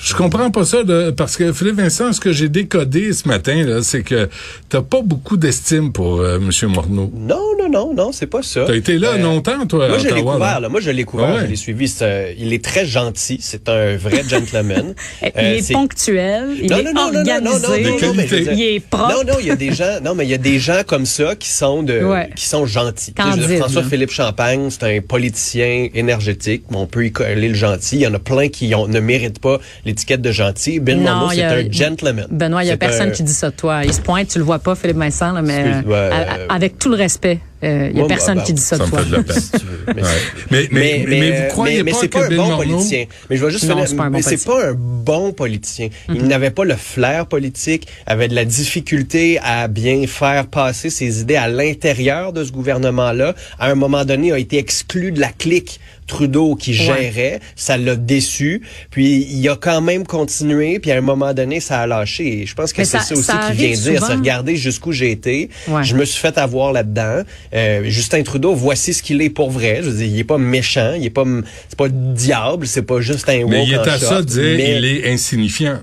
Je 0.00 0.14
comprends 0.14 0.50
pas 0.50 0.64
ça, 0.64 0.84
de- 0.84 1.10
parce 1.10 1.36
que 1.36 1.52
Philippe 1.52 1.76
Vincent, 1.76 2.12
ce 2.12 2.20
que 2.20 2.32
j'ai 2.32 2.48
décodé 2.48 3.12
ce 3.12 3.26
matin, 3.26 3.64
là, 3.64 3.82
c'est 3.82 4.02
que 4.02 4.28
t'as 4.68 4.82
pas 4.82 5.02
beaucoup 5.02 5.36
d'estime 5.36 5.92
pour 5.92 6.20
euh, 6.20 6.36
M. 6.38 6.50
Morneau. 6.68 7.10
Non, 7.14 7.40
non, 7.58 7.68
non, 7.68 7.94
non, 7.94 8.12
c'est 8.12 8.26
pas 8.28 8.42
ça. 8.42 8.64
T'as 8.66 8.74
été 8.76 8.98
là 8.98 9.14
Euh, 9.14 9.18
longtemps, 9.18 9.66
toi, 9.66 9.88
Moi, 9.88 9.98
je 9.98 10.04
l'ai 10.04 10.12
Ottawa, 10.12 10.34
couvert, 10.34 10.60
là. 10.60 10.68
Moi, 10.68 10.80
je 10.80 10.90
l'ai 10.90 11.04
couvert, 11.04 11.28
Ah 11.30 11.34
ouais. 11.34 11.40
je 11.42 11.46
l'ai 11.50 11.56
suivi. 11.56 11.88
C'est 11.88 12.04
un- 12.04 12.34
il 12.38 12.52
est 12.52 12.64
très 12.64 12.86
gentil. 12.86 13.38
C'est 13.40 13.68
un 13.68 13.96
vrai 13.96 14.22
gentleman. 14.28 14.94
il 15.22 15.28
Euh, 15.36 15.56
est 15.56 15.62
c'est- 15.62 15.72
ponctuel, 15.72 16.44
il 16.62 16.70
Non, 16.70 16.76
est 16.78 16.82
non, 16.84 16.92
non, 16.92 16.94
non, 16.94 17.12
non, 17.12 17.18
organisé, 17.18 17.40
non, 17.42 17.50
non, 17.50 18.14
non, 18.14 18.22
dire- 18.22 18.52
il 18.52 18.62
est 18.62 18.80
propre. 18.80 19.08
Non, 19.12 19.32
non, 19.32 19.38
il 19.40 19.46
y 19.46 19.50
a 19.50 19.56
des 19.56 19.72
gens, 19.72 19.98
non, 20.04 20.14
mais 20.14 20.24
il 20.24 20.30
y 20.30 20.34
a 20.34 20.38
des 20.38 20.58
gens 20.60 20.82
comme 20.86 21.06
ça 21.06 21.34
qui 21.34 21.48
sont 21.48 21.82
de, 21.82 22.00
Ouais. 22.04 22.30
qui 22.36 22.46
sont 22.46 22.64
gentils. 22.66 23.12
François. 23.58 23.82
Philippe 23.82 24.10
Champagne, 24.12 24.68
c'est 24.70 24.84
un 24.84 25.00
politicien 25.00 25.88
énergétique, 25.94 26.64
mais 26.70 26.76
on 26.76 26.86
peut 26.86 27.06
y 27.06 27.12
coller 27.12 27.48
le 27.48 27.54
gentil. 27.54 27.96
Il 27.96 28.02
y 28.02 28.06
en 28.06 28.14
a 28.14 28.18
plein 28.18 28.48
qui 28.48 28.72
ont- 28.74 28.86
ne 28.86 29.00
méritent 29.00 29.40
pas 29.40 29.47
l'étiquette 29.84 30.20
de 30.22 30.32
gentil. 30.32 30.80
C'est 30.84 31.42
un 31.42 31.70
gentleman. 31.70 32.26
Benoît, 32.30 32.64
il 32.64 32.68
y 32.68 32.70
a 32.70 32.76
personne 32.76 33.08
un- 33.08 33.12
qui 33.12 33.22
dit 33.22 33.32
ça 33.32 33.50
de 33.50 33.54
toi. 33.56 33.84
Il 33.84 33.92
se 33.92 34.00
pointe, 34.00 34.28
tu 34.28 34.38
le 34.38 34.44
vois 34.44 34.58
pas, 34.58 34.74
Philippe 34.74 34.96
Vincent, 34.98 35.32
là, 35.32 35.42
mais 35.42 35.64
euh, 35.64 35.82
euh, 35.86 36.46
avec 36.48 36.78
tout 36.78 36.88
le 36.90 36.96
respect, 36.96 37.38
il 37.62 37.68
y 37.68 37.74
a 37.90 37.92
Moi, 37.92 38.08
personne 38.08 38.36
bah, 38.38 38.42
qui 38.44 38.52
dit 38.52 38.62
ça, 38.62 38.76
Ça 38.76 38.84
de 38.84 38.88
toi. 38.90 39.00
Mais 39.94 40.02
Mais, 40.50 40.68
mais, 40.70 41.04
mais, 41.08 41.30
vous 41.42 41.48
croyez 41.48 41.76
mais- 41.78 41.82
mais 41.84 41.90
pas 41.92 41.98
c'est 42.00 42.08
que 42.08 42.18
pas 42.18 42.24
un 42.26 42.28
bon 42.28 42.36
Morneau... 42.36 42.56
politicien. 42.58 43.04
Mais 43.28 43.36
je 43.36 43.44
vais 43.44 43.50
juste 43.50 43.64
Non, 43.64 43.74
finir- 43.74 43.88
c'est 43.88 43.96
pas 43.96 44.02
un 44.04 44.10
bon 44.10 44.16
mais 44.16 44.22
c'est 44.22 44.28
politicien. 44.44 44.52
Pas 44.54 44.66
un 44.68 44.74
bon 44.74 45.32
politicien. 45.32 45.88
Il 46.14 46.24
n'avait 46.26 46.50
pas 46.50 46.64
le 46.64 46.76
flair 46.76 47.26
politique, 47.26 47.86
avait 48.06 48.28
de 48.28 48.34
la 48.34 48.44
difficulté 48.44 49.38
à 49.42 49.66
bien 49.68 50.06
faire 50.06 50.46
passer 50.46 50.90
ses 50.90 51.20
idées 51.20 51.36
à 51.36 51.48
l'intérieur 51.48 52.32
de 52.32 52.44
ce 52.44 52.52
gouvernement-là. 52.52 53.34
À 53.58 53.70
un 53.70 53.74
moment 53.74 54.04
donné, 54.04 54.32
a 54.32 54.38
été 54.38 54.58
exclu 54.58 55.12
de 55.12 55.20
la 55.20 55.28
clique 55.30 55.80
Trudeau 56.06 56.54
qui 56.54 56.72
gérait. 56.72 57.38
Ça 57.54 57.76
l'a 57.76 57.94
déçu. 57.94 58.62
Puis 58.90 59.26
il 59.30 59.46
a 59.50 59.56
quand 59.56 59.82
même 59.82 60.06
continué. 60.06 60.78
Puis 60.78 60.90
à 60.90 60.96
un 60.96 61.00
moment 61.02 61.34
donné, 61.34 61.60
ça 61.60 61.80
a 61.80 61.86
lâché. 61.86 62.40
Et 62.42 62.46
je 62.46 62.54
pense 62.54 62.72
que 62.72 62.82
c'est 62.82 62.98
ça- 62.98 63.00
ça, 63.04 63.14
aussi 63.14 63.26
qui 63.26 63.32
vient 63.32 63.66
arrive 63.68 63.82
dire. 63.82 63.94
souvent. 63.96 64.06
C'est 64.06 64.14
regarder 64.14 64.56
jusqu'où 64.56 64.92
j'ai 64.92 65.10
été. 65.10 65.50
Ouais. 65.68 65.84
Je 65.84 65.94
me 65.94 66.06
suis 66.06 66.18
fait 66.18 66.38
avoir 66.38 66.72
là-dedans. 66.72 67.22
Euh, 67.54 67.84
Justin 67.84 68.22
Trudeau, 68.22 68.54
voici 68.54 68.92
ce 68.94 69.02
qu'il 69.02 69.22
est 69.22 69.30
pour 69.30 69.50
vrai. 69.50 69.80
Je 69.82 69.90
veux 69.90 69.96
dire, 69.96 70.06
il 70.06 70.18
est 70.18 70.24
pas 70.24 70.38
méchant, 70.38 70.94
il 70.96 71.04
est 71.06 71.10
pas, 71.10 71.24
c'est 71.68 71.78
pas 71.78 71.86
le 71.86 71.92
diable, 72.14 72.66
c'est 72.66 72.82
pas 72.82 73.00
juste 73.00 73.28
un 73.28 73.46
Mais 73.46 73.64
il 73.64 73.72
est 73.72 73.78
à 73.78 73.98
ça 73.98 74.20
de 74.20 74.26
dire 74.26 74.42
mais- 74.42 74.76
il 74.78 74.84
est 74.84 75.10
insignifiant. 75.12 75.78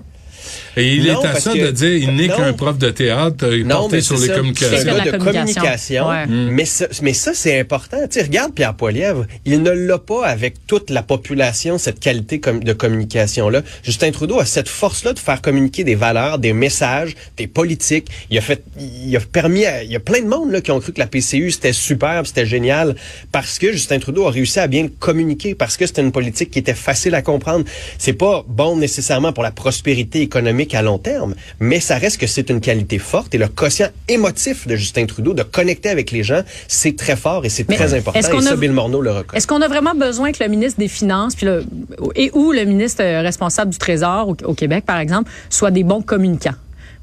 Et 0.76 0.94
il 0.96 1.04
Non, 1.10 1.22
est 1.22 1.26
à 1.26 1.40
ça 1.40 1.52
que- 1.52 1.58
de 1.58 1.70
dire 1.70 1.94
il 1.94 2.14
n'est 2.16 2.28
qu'un 2.28 2.52
prof 2.52 2.76
de 2.76 2.90
théâtre 2.90 3.46
euh, 3.46 3.62
Non, 3.64 3.76
porté 3.80 4.00
sur 4.02 4.18
les 4.18 4.26
ça. 4.26 4.34
Communications. 4.34 4.76
C'est 4.78 4.88
un 4.90 4.96
gars 4.98 5.04
de 5.12 5.16
communication. 5.16 5.54
communication. 5.62 6.08
Ouais. 6.08 6.26
Mais 6.26 6.64
ça, 6.66 6.86
mais 7.02 7.12
ça 7.14 7.32
c'est 7.34 7.58
important. 7.58 7.96
Tu 8.10 8.18
sais, 8.20 8.22
regarde 8.22 8.52
Pierre 8.54 8.74
Poilievre, 8.74 9.24
il 9.44 9.62
ne 9.62 9.70
l'a 9.70 9.98
pas 9.98 10.26
avec 10.26 10.66
toute 10.66 10.90
la 10.90 11.02
population, 11.02 11.78
cette 11.78 11.98
qualité 12.00 12.38
de 12.38 12.72
communication-là. 12.72 13.62
Justin 13.82 14.10
Trudeau 14.10 14.38
a 14.38 14.44
cette 14.44 14.68
force-là 14.68 15.12
de 15.12 15.18
faire 15.18 15.40
communiquer 15.40 15.84
des 15.84 15.94
valeurs, 15.94 16.38
des 16.38 16.52
messages, 16.52 17.14
des 17.36 17.46
politiques. 17.46 18.08
Il 18.30 18.36
a 18.38 18.40
fait, 18.40 18.62
il 18.78 19.16
a 19.16 19.20
permis, 19.20 19.64
à- 19.64 19.82
il 19.82 19.90
y 19.90 19.96
a 19.96 20.00
plein 20.00 20.20
de 20.20 20.28
monde 20.28 20.50
là, 20.52 20.60
qui 20.60 20.70
ont 20.72 20.80
cru 20.80 20.92
que 20.92 21.00
la 21.00 21.06
PCU 21.06 21.50
c'était 21.50 21.72
superbe, 21.72 22.26
c'était 22.26 22.46
génial, 22.46 22.96
parce 23.32 23.58
que 23.58 23.72
Justin 23.72 23.98
Trudeau 23.98 24.26
a 24.26 24.30
réussi 24.30 24.58
à 24.60 24.66
bien 24.66 24.82
le 24.84 24.88
communiquer, 24.90 25.54
parce 25.54 25.76
que 25.76 25.86
c'était 25.86 26.02
une 26.02 26.12
politique 26.12 26.50
qui 26.50 26.58
était 26.58 26.74
facile 26.74 27.14
à 27.14 27.22
comprendre. 27.22 27.64
C'est 27.98 28.12
pas 28.12 28.44
bon 28.46 28.76
nécessairement 28.76 29.32
pour 29.32 29.42
la 29.42 29.50
prospérité 29.52 30.20
économique 30.20 30.65
à 30.74 30.82
long 30.82 30.98
terme, 30.98 31.34
mais 31.60 31.80
ça 31.80 31.96
reste 31.98 32.18
que 32.20 32.26
c'est 32.26 32.50
une 32.50 32.60
qualité 32.60 32.98
forte 32.98 33.34
et 33.34 33.38
le 33.38 33.48
quotient 33.48 33.88
émotif 34.08 34.66
de 34.66 34.76
Justin 34.76 35.06
Trudeau 35.06 35.34
de 35.34 35.42
connecter 35.42 35.88
avec 35.88 36.10
les 36.10 36.22
gens, 36.22 36.42
c'est 36.68 36.96
très 36.96 37.16
fort 37.16 37.44
et 37.44 37.48
c'est 37.48 37.64
très 37.64 37.94
important. 37.94 38.18
est-ce 38.18 38.28
Et 38.28 38.32
qu'on 38.32 38.40
ça, 38.40 38.52
a- 38.52 38.56
Bill 38.56 38.72
Morneau 38.72 39.00
le 39.00 39.10
reconnaît. 39.10 39.38
Est-ce 39.38 39.46
qu'on 39.46 39.62
a 39.62 39.68
vraiment 39.68 39.94
besoin 39.94 40.32
que 40.32 40.42
le 40.42 40.48
ministre 40.50 40.78
des 40.80 40.88
Finances 40.88 41.34
puis 41.34 41.46
le, 41.46 41.64
et 42.14 42.30
ou 42.34 42.52
le 42.52 42.64
ministre 42.64 43.02
euh, 43.02 43.20
responsable 43.22 43.70
du 43.70 43.78
Trésor 43.78 44.28
au, 44.28 44.36
au 44.44 44.54
Québec, 44.54 44.84
par 44.86 44.98
exemple, 44.98 45.30
soient 45.50 45.70
des 45.70 45.84
bons 45.84 46.02
communicants? 46.02 46.54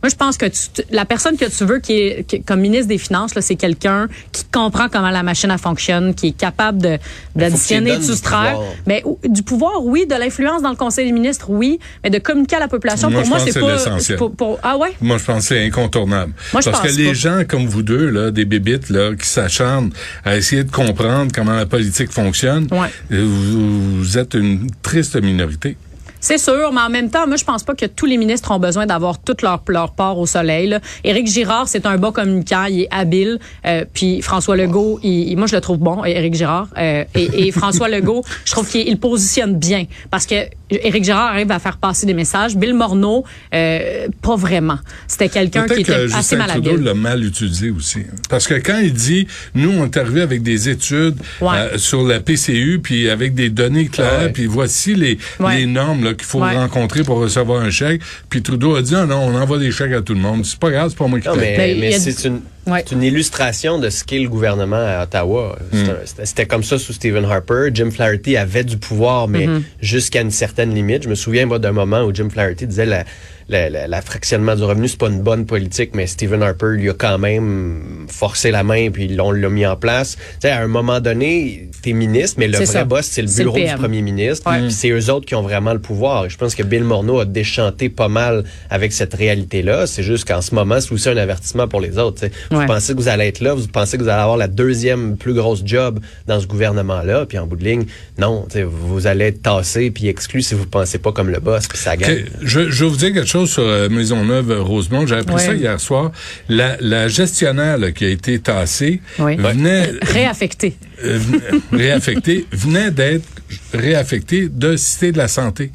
Moi, 0.04 0.10
je 0.10 0.16
pense 0.16 0.36
que 0.36 0.48
tu- 0.48 0.82
la 0.92 1.06
personne 1.06 1.38
que 1.38 1.46
tu 1.46 1.64
veux 1.64 1.80
qui 1.80 1.94
est 1.94 2.28
qui- 2.28 2.44
comme 2.44 2.60
ministre 2.60 2.88
des 2.90 2.98
Finances, 2.98 3.32
c'est 3.40 3.56
quelqu'un 3.56 4.10
qui 4.34 4.44
comprend 4.52 4.90
comment 4.90 5.10
la 5.10 5.24
machine 5.24 5.50
elle 5.50 5.58
fonctionne, 5.58 6.14
qui 6.14 6.28
est 6.28 6.38
capable 6.38 7.00
d'additionner, 7.36 7.98
de 7.98 8.04
soustraire. 8.04 8.60
Mais 8.86 9.02
du 9.24 9.44
pouvoir, 9.44 9.84
oui, 9.86 10.06
de 10.06 10.16
l'influence 10.16 10.62
dans 10.62 10.72
le 10.72 10.76
Conseil 10.76 11.06
des 11.06 11.14
ministres, 11.14 11.46
oui, 11.50 11.80
mais 12.04 12.10
de 12.10 12.20
communiquer 12.20 12.58
à 12.58 12.60
la 12.60 12.68
population, 12.68 13.10
Moi, 13.10 13.22
pour 13.22 13.30
moi, 13.30 13.40
c'est 13.40 13.58
pas 13.58 13.72
l'essentiel. 13.74 14.18
pour, 14.18 14.36
pour- 14.36 14.60
ah 14.62 14.76
ouais? 14.78 14.92
Moi, 15.00 15.18
je 15.18 15.24
pense 15.24 15.38
que 15.48 15.56
c'est 15.56 15.66
incontournable. 15.66 16.34
Moi, 16.52 16.62
je 16.62 16.70
Parce 16.70 16.84
que 16.84 16.94
les 16.98 17.08
pas. 17.08 17.14
gens 17.14 17.44
comme 17.48 17.66
vous 17.68 17.82
deux, 17.84 18.10
là, 18.10 18.30
des 18.32 18.44
bébites, 18.44 18.90
là, 18.90 19.16
qui 19.16 19.26
s'acharnent 19.28 19.92
à 20.26 20.36
essayer 20.36 20.66
de 20.66 20.72
comprendre 20.72 21.32
comment 21.34 21.54
la 21.56 21.66
politique 21.66 22.12
fonctionne, 22.12 22.68
Ouais. 22.72 22.90
vous, 23.10 24.00
vous 24.00 24.18
êtes 24.18 24.34
une 24.34 24.70
triste 24.82 25.16
minorité. 25.22 25.78
C'est 26.26 26.38
sûr, 26.38 26.72
mais 26.72 26.80
en 26.80 26.90
même 26.90 27.10
temps, 27.10 27.28
moi, 27.28 27.36
je 27.36 27.44
pense 27.44 27.64
pas 27.64 27.74
que 27.76 27.86
tous 27.86 28.06
les 28.06 28.16
ministres 28.16 28.50
ont 28.52 28.60
besoin 28.60 28.86
d'avoir 28.86 29.22
toute 29.22 29.42
leur, 29.42 29.62
leur 29.68 29.92
part 29.92 30.18
au 30.18 30.26
soleil. 30.26 30.68
Là. 30.68 30.80
Éric 31.04 31.28
Girard, 31.28 31.68
c'est 31.68 31.86
un 31.86 31.98
bon 31.98 32.14
communicant, 32.14 32.64
il 32.64 32.84
est 32.84 32.88
habile. 32.92 33.40
Euh, 33.66 33.84
puis 33.94 34.22
François 34.22 34.56
Legault, 34.56 35.02
il, 35.04 35.32
il- 35.32 35.38
moi, 35.38 35.48
je 35.48 35.56
le 35.56 35.60
trouve 35.60 35.80
bon, 35.80 36.06
Éric 36.06 36.34
Girard. 36.36 36.70
Euh, 36.78 37.04
et, 37.14 37.48
et 37.48 37.52
François 37.52 37.90
Legault, 37.90 38.24
je 38.46 38.52
trouve 38.54 38.70
qu'il 38.70 38.88
il 38.88 38.98
positionne 38.98 39.58
bien. 39.60 39.84
Parce 40.10 40.26
que 40.26 40.36
Éric 40.70 41.04
Girard 41.04 41.32
arrive 41.34 41.52
à 41.52 41.60
faire 41.60 41.76
passer 41.78 42.06
des 42.06 42.14
messages. 42.14 42.56
Bill 42.56 42.74
Morneau, 42.74 43.26
euh, 43.54 44.08
pas 44.22 44.38
vraiment. 44.38 44.80
C'était 45.08 45.28
quelqu'un 45.28 45.66
qui 45.68 45.82
était 45.82 45.84
que 46.08 46.14
assez 46.16 46.38
Trudeau 46.38 46.78
l'a 46.78 46.94
mal 46.94 47.22
utilisé 47.24 47.70
aussi. 47.70 48.00
hein. 48.00 48.16
Parce 48.30 48.48
que 48.48 48.54
quand 48.56 48.80
il 48.80 48.94
dit, 48.94 49.28
nous, 49.56 49.72
on 49.78 49.84
est 49.86 49.98
arrivé 49.98 50.22
avec 50.22 50.42
des 50.42 50.70
études 50.70 51.18
Ouais. 51.42 51.50
euh, 51.58 51.78
sur 51.78 52.04
la 52.08 52.22
PCU, 52.22 52.80
puis 52.82 53.10
avec 53.10 53.36
des 53.36 53.50
données 53.50 53.88
claires, 53.88 54.22
ouais. 54.22 54.30
puis 54.30 54.46
voici 54.46 54.96
les, 54.96 55.18
Ouais. 55.42 55.58
les 55.58 55.66
normes 55.66 56.04
là, 56.06 56.13
qu'il 56.14 56.26
faut 56.26 56.40
Ouais. 56.42 56.56
rencontrer 56.56 57.04
pour 57.04 57.18
recevoir 57.18 57.62
un 57.62 57.70
chèque. 57.70 58.02
Puis 58.30 58.42
Trudeau 58.42 58.76
a 58.76 58.82
dit, 58.82 58.96
ah 58.96 59.06
non, 59.06 59.18
on 59.20 59.36
envoie 59.36 59.58
des 59.60 59.72
chèques 59.72 59.94
à 59.94 60.02
tout 60.02 60.14
le 60.14 60.20
monde. 60.20 60.46
C'est 60.46 60.60
pas 60.60 60.72
grave, 60.72 60.90
c'est 60.90 60.98
pas 60.98 61.08
moi 61.08 61.20
qui 61.20 61.28
Non, 61.28 61.36
mais, 61.36 61.56
Ben, 61.58 61.80
mais 61.80 61.92
c'est 62.00 62.28
une, 62.28 62.42
Ouais. 62.66 62.84
c'est 62.88 62.96
une 62.96 63.04
illustration 63.04 63.78
de 63.80 63.90
ce 63.90 64.04
qu'est 64.04 64.20
le 64.20 64.30
gouvernement 64.30 64.76
à 64.78 65.04
Ottawa. 65.04 65.58
Un- 65.74 65.78
C'était 66.24 66.46
comme 66.46 66.64
ça 66.64 66.80
sous 66.80 66.94
Stephen 66.94 67.26
Harper. 67.26 67.70
Jim 67.74 67.90
Flaherty 67.92 68.38
avait 68.38 68.64
du 68.64 68.78
pouvoir, 68.78 69.28
mais 69.28 69.48
jusqu'à 69.82 70.22
une 70.22 70.32
certaine 70.32 70.74
limite. 70.74 71.04
Je 71.04 71.10
me 71.10 71.16
souviens 71.16 71.46
moi 71.46 71.60
d'un 71.60 71.72
moment 71.74 72.04
où 72.04 72.14
Jim 72.14 72.30
Flaherty 72.32 72.66
disait 72.68 72.86
la, 72.86 73.04
la, 73.50 73.70
la- 73.70 73.88
la 73.88 74.02
fractionnement 74.02 74.56
du 74.56 74.64
revenu, 74.64 74.88
c'est 74.88 74.98
pas 74.98 75.10
une 75.10 75.22
bonne 75.22 75.46
politique, 75.46 75.92
mais 75.94 76.08
Stephen 76.08 76.42
Harper 76.42 76.68
lui 76.78 76.90
a 76.90 76.94
quand 76.94 77.18
même 77.18 78.06
forcé 78.10 78.52
la 78.52 78.64
main 78.64 78.90
puis 78.92 79.14
on 79.20 79.32
l'a 79.32 79.50
mis 79.50 79.66
en 79.66 79.76
place. 79.76 80.16
Tu 80.16 80.22
sais, 80.44 80.50
à 80.52 80.62
un 80.62 80.68
moment 80.68 81.02
donné, 81.02 81.70
t'es 81.82 81.92
ministre, 81.94 82.38
mais 82.40 82.48
le 82.48 82.54
vrai 82.58 82.66
ça. 82.66 82.86
boss, 82.86 83.06
c'est 83.06 83.22
le 83.22 83.28
bureau 83.44 83.58
du 83.58 83.64
premier 83.78 84.02
ministre. 84.02 84.50
Puis 84.62 84.72
c'est 84.72 84.90
eux 84.90 85.12
autres 85.12 85.26
qui 85.26 85.36
ont 85.36 85.42
vraiment 85.42 85.74
le 85.74 85.80
pouvoir. 85.80 86.26
Et 86.26 86.30
je 86.30 86.38
pense 86.38 86.56
que 86.56 86.64
Bill 86.64 86.84
Morneau 86.86 87.20
a 87.20 87.26
déchanté 87.26 87.90
pas 87.90 88.08
mal 88.08 88.46
avec 88.70 88.94
cette 88.94 89.14
réalité-là. 89.14 89.88
C'est 89.88 90.04
juste 90.04 90.26
qu'en 90.28 90.42
ce 90.42 90.56
moment, 90.56 90.80
c'est 90.80 90.92
aussi 90.94 91.10
un 91.10 91.18
avertissement 91.18 91.68
pour 91.68 91.82
les 91.82 91.98
autres. 91.98 92.22
tu 92.28 92.53
Ouais. 92.54 92.62
Vous 92.62 92.68
pensez 92.68 92.94
que 92.94 92.98
vous 93.00 93.08
allez 93.08 93.26
être 93.28 93.40
là, 93.42 93.54
vous 93.54 93.68
pensez 93.68 93.98
que 93.98 94.04
vous 94.04 94.10
allez 94.10 94.22
avoir 94.22 94.38
la 94.38 94.48
deuxième 94.48 95.18
plus 95.18 95.34
grosse 95.34 95.62
job 95.66 96.00
dans 96.28 96.40
ce 96.40 96.48
gouvernement-là, 96.48 97.26
puis 97.26 97.38
en 97.38 97.48
bout 97.48 97.56
de 97.56 97.64
ligne, 97.64 97.86
non, 98.18 98.48
vous 98.70 99.08
allez 99.08 99.26
être 99.26 99.42
tassé 99.42 99.92
puis 99.92 100.08
exclu 100.08 100.42
si 100.42 100.54
vous 100.56 100.66
pensez 100.66 100.98
pas 100.98 101.12
comme 101.12 101.30
le 101.30 101.40
boss, 101.40 101.68
puis 101.68 101.78
ça 101.78 101.96
gagne. 101.98 102.26
Je, 102.42 102.70
je 102.70 102.84
vais 102.86 102.90
vous 102.90 102.98
dire 102.98 103.14
quelque 103.14 103.28
chose 103.30 103.50
sur 103.52 103.64
euh, 103.64 103.90
Maisonneuve-Rosemont. 103.90 105.06
J'ai 105.08 105.16
appris 105.16 105.36
Ouais. 105.36 105.42
ça 105.46 105.54
hier 105.54 105.80
soir. 105.80 106.12
La, 106.50 106.78
la 106.80 107.08
gestionnaire 107.08 107.78
là, 107.78 107.92
qui 107.92 108.06
a 108.06 108.10
été 108.10 108.40
tassée 108.40 109.02
Oui. 109.20 109.36
venait 109.38 109.92
Réaffecté. 110.02 110.76
euh, 111.04 111.18
venait- 111.18 111.62
réaffectée, 111.72 112.46
venait 112.52 112.92
d'être 112.92 113.26
réaffectée 113.74 114.50
de 114.50 114.76
Cité 114.76 115.12
de 115.12 115.18
la 115.18 115.28
Santé. 115.28 115.72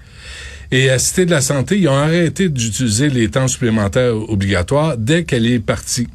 Et 0.71 0.91
à 0.91 0.99
Cité 0.99 1.25
de 1.25 1.31
la 1.31 1.41
Santé, 1.41 1.79
ils 1.79 1.89
ont 1.89 1.97
arrêté 1.97 2.49
d'utiliser 2.49 3.09
les 3.09 3.29
temps 3.31 3.49
supplémentaires 3.49 4.15
obligatoires 4.15 4.97
dès 4.99 5.25
qu'elle 5.25 5.47
est 5.47 5.61
partie. 5.61 6.09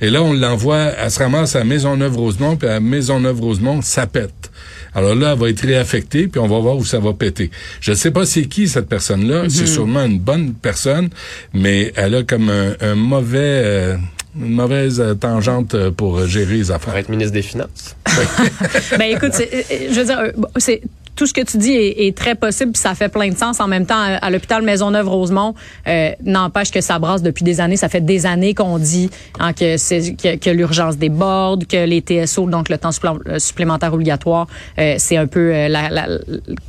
Et 0.00 0.10
là, 0.10 0.22
on 0.22 0.32
l'envoie, 0.32 0.92
elle 0.98 1.10
se 1.10 1.18
ramasse 1.18 1.56
à 1.56 1.64
Maisonneuve-Rosemont, 1.64 2.56
puis 2.56 2.68
à 2.68 2.80
Maisonneuve-Rosemont, 2.80 3.82
ça 3.82 4.06
pète. 4.06 4.50
Alors 4.94 5.14
là, 5.14 5.32
elle 5.32 5.38
va 5.38 5.48
être 5.48 5.62
réaffectée, 5.66 6.28
puis 6.28 6.38
on 6.40 6.46
va 6.48 6.58
voir 6.58 6.76
où 6.76 6.84
ça 6.84 6.98
va 6.98 7.12
péter. 7.14 7.50
Je 7.80 7.92
ne 7.92 7.96
sais 7.96 8.10
pas 8.10 8.26
c'est 8.26 8.44
qui 8.44 8.68
cette 8.68 8.88
personne-là. 8.88 9.44
C'est 9.48 9.66
sûrement 9.66 10.04
une 10.04 10.18
bonne 10.18 10.52
personne, 10.54 11.08
mais 11.54 11.92
elle 11.96 12.14
a 12.14 12.22
comme 12.24 12.50
un, 12.50 12.74
un 12.80 12.94
mauvais, 12.94 13.38
euh, 13.64 13.96
une 14.38 14.50
mauvaise 14.52 15.00
euh, 15.00 15.14
tangente 15.14 15.74
euh, 15.74 15.90
pour 15.90 16.26
gérer 16.26 16.56
les 16.56 16.64
Pour 16.64 16.74
affaires. 16.74 16.96
être 16.96 17.08
ministre 17.08 17.32
des 17.32 17.42
Finances. 17.42 17.96
ben 18.98 19.02
écoute, 19.10 19.32
c'est- 19.32 19.88
je 19.90 19.98
veux 20.00 20.04
dire, 20.04 20.20
c'est 20.58 20.82
tout 21.14 21.26
ce 21.26 21.32
que 21.34 21.42
tu 21.42 21.58
dis 21.58 21.72
est, 21.72 22.06
est 22.06 22.16
très 22.16 22.34
possible, 22.34 22.72
puis 22.72 22.80
ça 22.80 22.94
fait 22.94 23.08
plein 23.08 23.28
de 23.28 23.36
sens. 23.36 23.60
En 23.60 23.68
même 23.68 23.86
temps, 23.86 23.98
à, 24.00 24.16
à 24.16 24.30
l'hôpital 24.30 24.62
Maisonneuve-Rosemont, 24.62 25.54
euh, 25.86 26.10
n'empêche 26.24 26.70
que 26.70 26.80
ça 26.80 26.98
brasse 26.98 27.22
depuis 27.22 27.44
des 27.44 27.60
années. 27.60 27.76
Ça 27.76 27.88
fait 27.88 28.00
des 28.00 28.24
années 28.26 28.54
qu'on 28.54 28.78
dit 28.78 29.10
hein, 29.38 29.52
que, 29.52 29.76
c'est, 29.76 30.14
que, 30.14 30.36
que 30.36 30.50
l'urgence 30.50 30.96
déborde, 30.96 31.66
que 31.66 31.84
les 31.84 32.00
TSO, 32.00 32.48
donc 32.48 32.68
le 32.68 32.78
temps 32.78 32.90
euh, 33.26 33.38
supplémentaire 33.38 33.92
obligatoire, 33.92 34.46
euh, 34.78 34.94
c'est 34.98 35.16
un 35.16 35.26
peu 35.26 35.52
euh, 35.54 35.68
la, 35.68 35.90
la, 35.90 36.06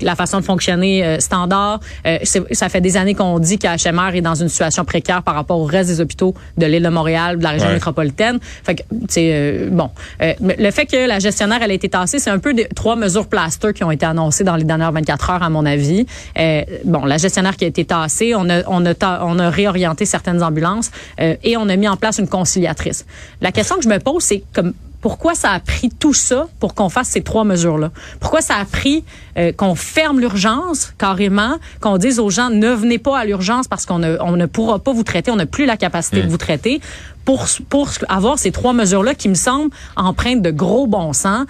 la 0.01 0.15
façon 0.15 0.39
de 0.39 0.43
fonctionner 0.45 1.05
euh, 1.05 1.19
standard. 1.19 1.79
Euh, 2.05 2.17
c'est- 2.23 2.53
ça 2.53 2.69
fait 2.69 2.81
des 2.81 2.97
années 2.97 3.13
qu'on 3.15 3.39
dit 3.39 3.57
qu'HMR 3.57 4.15
est 4.15 4.21
dans 4.21 4.35
une 4.35 4.49
situation 4.49 4.83
précaire 4.85 5.23
par 5.23 5.35
rapport 5.35 5.59
au 5.59 5.65
reste 5.65 5.89
des 5.89 6.01
hôpitaux 6.01 6.33
de 6.57 6.65
l'île 6.65 6.83
de 6.83 6.89
Montréal, 6.89 7.37
de 7.37 7.43
la 7.43 7.51
région 7.51 7.67
Ouais. 7.67 7.73
métropolitaine. 7.75 8.39
Fait 8.63 8.75
que, 8.75 8.81
euh, 9.17 9.69
bon, 9.71 9.89
Euh, 10.21 10.33
le 10.41 10.71
fait 10.71 10.85
que 10.85 11.07
la 11.07 11.19
gestionnaire 11.19 11.59
elle 11.61 11.71
a 11.71 11.73
été 11.73 11.87
tassée, 11.89 12.19
c'est 12.19 12.29
un 12.29 12.39
peu 12.39 12.53
des 12.53 12.65
trois 12.75 12.95
mesures 12.95 13.27
plaster 13.27 13.73
qui 13.73 13.83
ont 13.83 13.91
été 13.91 14.05
annoncées 14.05 14.32
dans 14.41 14.55
les 14.55 14.63
dernières 14.63 14.91
24 14.91 15.29
heures, 15.29 15.43
à 15.43 15.49
mon 15.49 15.65
avis. 15.65 16.07
Euh, 16.39 16.63
bon, 16.85 17.05
la 17.05 17.17
gestionnaire 17.17 17.55
qui 17.55 17.65
a 17.65 17.67
été 17.67 17.85
tassée, 17.85 18.33
on 18.35 18.49
a, 18.49 18.63
on 18.67 18.83
a, 18.87 18.95
ta- 18.95 19.21
on 19.25 19.37
a 19.37 19.51
réorienté 19.51 20.05
certaines 20.05 20.41
ambulances 20.41 20.89
euh, 21.19 21.35
et 21.43 21.57
on 21.57 21.69
a 21.69 21.75
mis 21.75 21.87
en 21.87 21.97
place 21.97 22.17
une 22.17 22.27
conciliatrice. 22.27 23.05
La 23.41 23.51
question 23.51 23.75
que 23.75 23.83
je 23.83 23.89
me 23.89 23.99
pose, 23.99 24.23
c'est 24.23 24.43
comme 24.53 24.73
pourquoi 25.01 25.35
ça 25.35 25.51
a 25.51 25.59
pris 25.59 25.89
tout 25.89 26.13
ça 26.13 26.47
pour 26.61 26.75
qu'on 26.75 26.87
fasse 26.87 27.09
ces 27.09 27.21
trois 27.21 27.43
mesures-là? 27.43 27.91
Pourquoi 28.21 28.39
ça 28.39 28.55
a 28.55 28.63
pris 28.63 29.03
euh, 29.37 29.51
qu'on 29.51 29.75
ferme 29.75 30.21
l'urgence 30.21 30.93
carrément, 30.97 31.57
qu'on 31.81 31.97
dise 31.97 32.19
aux 32.19 32.29
gens 32.29 32.49
ne 32.49 32.69
venez 32.69 32.99
pas 32.99 33.19
à 33.19 33.25
l'urgence 33.25 33.67
parce 33.67 33.85
qu'on 33.85 33.99
ne, 33.99 34.15
on 34.21 34.37
ne 34.37 34.45
pourra 34.45 34.79
pas 34.79 34.93
vous 34.93 35.03
traiter, 35.03 35.29
on 35.29 35.35
n'a 35.35 35.45
plus 35.45 35.65
la 35.65 35.75
capacité 35.75 36.21
de 36.21 36.29
vous 36.29 36.37
traiter, 36.37 36.79
pour, 37.25 37.45
pour 37.69 37.89
avoir 38.09 38.37
ces 38.37 38.51
trois 38.51 38.73
mesures-là 38.73 39.15
qui 39.15 39.29
me 39.29 39.33
semblent 39.35 39.71
empreintes 39.95 40.41
de 40.41 40.51
gros 40.51 40.87
bon 40.87 41.13
sens. 41.13 41.45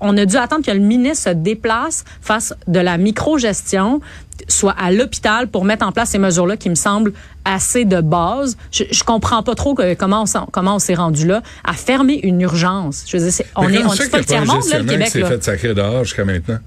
On 0.00 0.16
a 0.16 0.24
dû 0.26 0.36
attendre 0.36 0.64
que 0.64 0.70
le 0.72 0.80
ministre 0.80 1.30
se 1.30 1.34
déplace, 1.34 2.04
fasse 2.20 2.54
de 2.66 2.80
la 2.80 2.98
micro-gestion, 2.98 4.00
soit 4.48 4.74
à 4.78 4.90
l'hôpital 4.90 5.48
pour 5.48 5.64
mettre 5.64 5.86
en 5.86 5.92
place 5.92 6.10
ces 6.10 6.18
mesures-là 6.18 6.56
qui 6.56 6.70
me 6.70 6.74
semblent 6.74 7.12
assez 7.44 7.84
de 7.84 8.00
base. 8.00 8.56
Je, 8.72 8.84
je 8.90 9.04
comprends 9.04 9.42
pas 9.42 9.54
trop 9.54 9.74
que- 9.74 9.94
comment 9.94 10.22
on, 10.22 10.26
s'en- 10.26 10.46
comment 10.50 10.76
on 10.76 10.78
s'est 10.78 10.94
rendu 10.94 11.26
là 11.26 11.42
à 11.64 11.72
fermer 11.74 12.18
une 12.22 12.40
urgence. 12.40 13.04
Je 13.06 13.16
veux 13.16 13.22
dire, 13.24 13.32
c'est- 13.32 13.46
on 13.56 13.68
est, 13.72 13.84
on 13.84 13.92
est 13.92 14.10
pas 14.10 14.18
le 14.18 14.24
tiers-monde, 14.24 14.62
le 14.64 14.84
Québec, 14.84 15.10
là. 15.20 15.28
fait 15.28 15.44
sacrer 15.44 15.74
dehors 15.74 16.04
jusqu'à 16.04 16.24
maintenant? 16.24 16.58